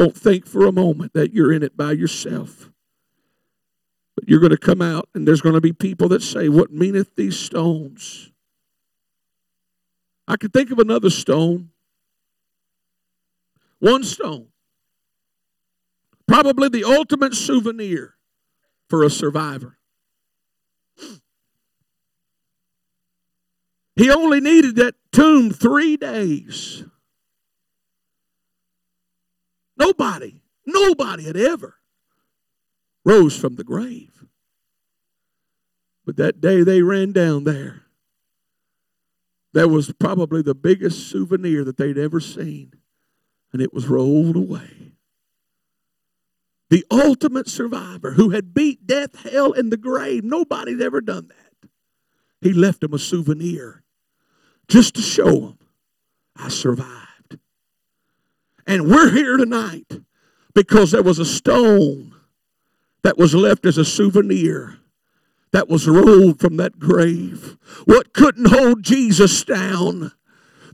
Don't 0.00 0.16
think 0.16 0.46
for 0.46 0.64
a 0.64 0.72
moment 0.72 1.12
that 1.12 1.34
you're 1.34 1.52
in 1.52 1.62
it 1.62 1.76
by 1.76 1.92
yourself. 1.92 2.70
But 4.16 4.26
you're 4.26 4.40
going 4.40 4.48
to 4.48 4.56
come 4.56 4.80
out, 4.80 5.10
and 5.14 5.28
there's 5.28 5.42
going 5.42 5.56
to 5.56 5.60
be 5.60 5.74
people 5.74 6.08
that 6.08 6.22
say, 6.22 6.48
What 6.48 6.72
meaneth 6.72 7.16
these 7.16 7.38
stones? 7.38 8.30
I 10.26 10.38
could 10.38 10.54
think 10.54 10.70
of 10.70 10.78
another 10.78 11.10
stone. 11.10 11.68
One 13.78 14.02
stone. 14.02 14.46
Probably 16.26 16.70
the 16.70 16.84
ultimate 16.84 17.34
souvenir 17.34 18.14
for 18.88 19.04
a 19.04 19.10
survivor. 19.10 19.76
He 23.96 24.10
only 24.10 24.40
needed 24.40 24.76
that 24.76 24.94
tomb 25.12 25.50
three 25.50 25.98
days. 25.98 26.84
Nobody, 29.80 30.42
nobody 30.66 31.24
had 31.24 31.38
ever 31.38 31.76
rose 33.02 33.34
from 33.34 33.56
the 33.56 33.64
grave. 33.64 34.26
But 36.04 36.18
that 36.18 36.42
day 36.42 36.62
they 36.62 36.82
ran 36.82 37.12
down 37.12 37.44
there, 37.44 37.86
that 39.54 39.68
was 39.68 39.90
probably 39.98 40.42
the 40.42 40.54
biggest 40.54 41.08
souvenir 41.08 41.64
that 41.64 41.78
they'd 41.78 41.96
ever 41.96 42.20
seen, 42.20 42.74
and 43.54 43.62
it 43.62 43.72
was 43.72 43.88
rolled 43.88 44.36
away. 44.36 44.92
The 46.68 46.84
ultimate 46.90 47.48
survivor 47.48 48.12
who 48.12 48.30
had 48.30 48.52
beat 48.52 48.86
death, 48.86 49.28
hell, 49.28 49.52
and 49.54 49.72
the 49.72 49.76
grave. 49.78 50.22
Nobody'd 50.22 50.82
ever 50.82 51.00
done 51.00 51.28
that. 51.28 51.70
He 52.42 52.52
left 52.52 52.82
them 52.82 52.92
a 52.92 52.98
souvenir 52.98 53.82
just 54.68 54.94
to 54.96 55.02
show 55.02 55.40
them 55.40 55.58
I 56.36 56.48
survived. 56.48 57.09
And 58.70 58.88
we're 58.88 59.10
here 59.10 59.36
tonight 59.36 59.90
because 60.54 60.92
there 60.92 61.02
was 61.02 61.18
a 61.18 61.24
stone 61.24 62.14
that 63.02 63.18
was 63.18 63.34
left 63.34 63.66
as 63.66 63.76
a 63.76 63.84
souvenir 63.84 64.78
that 65.50 65.68
was 65.68 65.88
rolled 65.88 66.38
from 66.38 66.56
that 66.58 66.78
grave. 66.78 67.56
What 67.84 68.14
couldn't 68.14 68.46
hold 68.46 68.84
Jesus 68.84 69.42
down? 69.42 70.12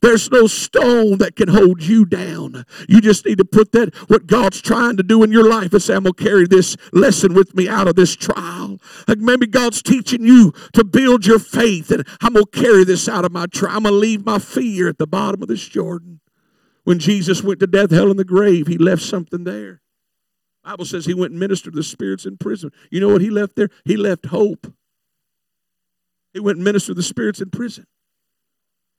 There's 0.02 0.30
no 0.30 0.46
stone 0.46 1.16
that 1.18 1.36
can 1.36 1.48
hold 1.48 1.82
you 1.82 2.04
down. 2.04 2.66
You 2.86 3.00
just 3.00 3.24
need 3.24 3.38
to 3.38 3.46
put 3.46 3.72
that, 3.72 3.94
what 4.10 4.26
God's 4.26 4.60
trying 4.60 4.98
to 4.98 5.02
do 5.02 5.22
in 5.22 5.32
your 5.32 5.48
life, 5.48 5.72
and 5.72 5.80
say, 5.80 5.94
I'm 5.94 6.02
going 6.02 6.12
to 6.12 6.22
carry 6.22 6.46
this 6.46 6.76
lesson 6.92 7.32
with 7.32 7.54
me 7.54 7.66
out 7.66 7.88
of 7.88 7.96
this 7.96 8.14
trial. 8.14 8.78
Like 9.08 9.20
maybe 9.20 9.46
God's 9.46 9.80
teaching 9.80 10.22
you 10.22 10.52
to 10.74 10.84
build 10.84 11.24
your 11.24 11.38
faith, 11.38 11.90
and 11.90 12.06
I'm 12.20 12.34
going 12.34 12.44
to 12.44 12.60
carry 12.60 12.84
this 12.84 13.08
out 13.08 13.24
of 13.24 13.32
my 13.32 13.46
trial. 13.46 13.78
I'm 13.78 13.84
going 13.84 13.94
to 13.94 13.98
leave 13.98 14.26
my 14.26 14.38
fear 14.38 14.86
at 14.86 14.98
the 14.98 15.06
bottom 15.06 15.40
of 15.40 15.48
this 15.48 15.66
Jordan. 15.66 16.20
When 16.86 17.00
Jesus 17.00 17.42
went 17.42 17.58
to 17.58 17.66
death, 17.66 17.90
hell, 17.90 18.12
and 18.12 18.18
the 18.18 18.24
grave, 18.24 18.68
he 18.68 18.78
left 18.78 19.02
something 19.02 19.42
there. 19.42 19.80
Bible 20.64 20.84
says 20.84 21.04
he 21.04 21.14
went 21.14 21.32
and 21.32 21.40
ministered 21.40 21.72
to 21.72 21.80
the 21.80 21.82
spirits 21.82 22.26
in 22.26 22.36
prison. 22.36 22.70
You 22.92 23.00
know 23.00 23.08
what 23.08 23.22
he 23.22 23.28
left 23.28 23.56
there? 23.56 23.70
He 23.84 23.96
left 23.96 24.26
hope. 24.26 24.72
He 26.32 26.38
went 26.38 26.58
and 26.58 26.64
ministered 26.64 26.94
to 26.94 27.00
the 27.00 27.02
spirits 27.02 27.40
in 27.40 27.50
prison. 27.50 27.88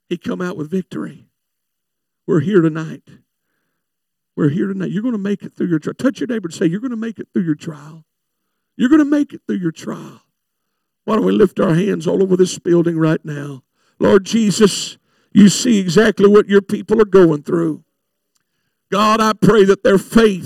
He 0.10 0.18
come 0.18 0.42
out 0.42 0.58
with 0.58 0.70
victory. 0.70 1.30
We're 2.26 2.42
here 2.42 2.60
tonight. 2.60 3.04
We're 4.36 4.50
here 4.50 4.68
tonight. 4.68 4.92
You're 4.92 5.02
going 5.02 5.14
to 5.14 5.18
make 5.18 5.44
it 5.44 5.54
through 5.54 5.68
your 5.68 5.80
trial. 5.80 5.94
Touch 5.94 6.20
your 6.20 6.28
neighbor 6.28 6.48
and 6.48 6.54
say, 6.54 6.66
You're 6.66 6.82
going 6.82 6.92
to 6.92 6.98
make 6.98 7.20
it 7.20 7.30
through 7.32 7.44
your 7.44 7.56
trial. 7.56 8.04
You're 8.76 8.90
going 8.90 9.00
to 9.00 9.06
make 9.06 9.32
it 9.32 9.44
through 9.48 9.60
your 9.60 9.72
trial. 9.72 10.24
Why 11.06 11.16
don't 11.16 11.26
we 11.26 11.32
lift 11.32 11.58
our 11.62 11.74
hands 11.74 12.06
all 12.06 12.22
over 12.22 12.36
this 12.36 12.60
building 12.60 13.00
right 13.00 13.24
now? 13.24 13.64
Lord 13.98 14.26
Jesus, 14.26 14.98
you 15.38 15.50
see 15.50 15.78
exactly 15.78 16.28
what 16.28 16.50
your 16.50 16.64
people 16.64 17.00
are 17.00 17.06
going 17.06 17.44
through. 17.44 17.84
God, 18.92 19.22
I 19.22 19.34
pray 19.34 19.66
that 19.66 19.84
their 19.84 20.00
faith 20.00 20.36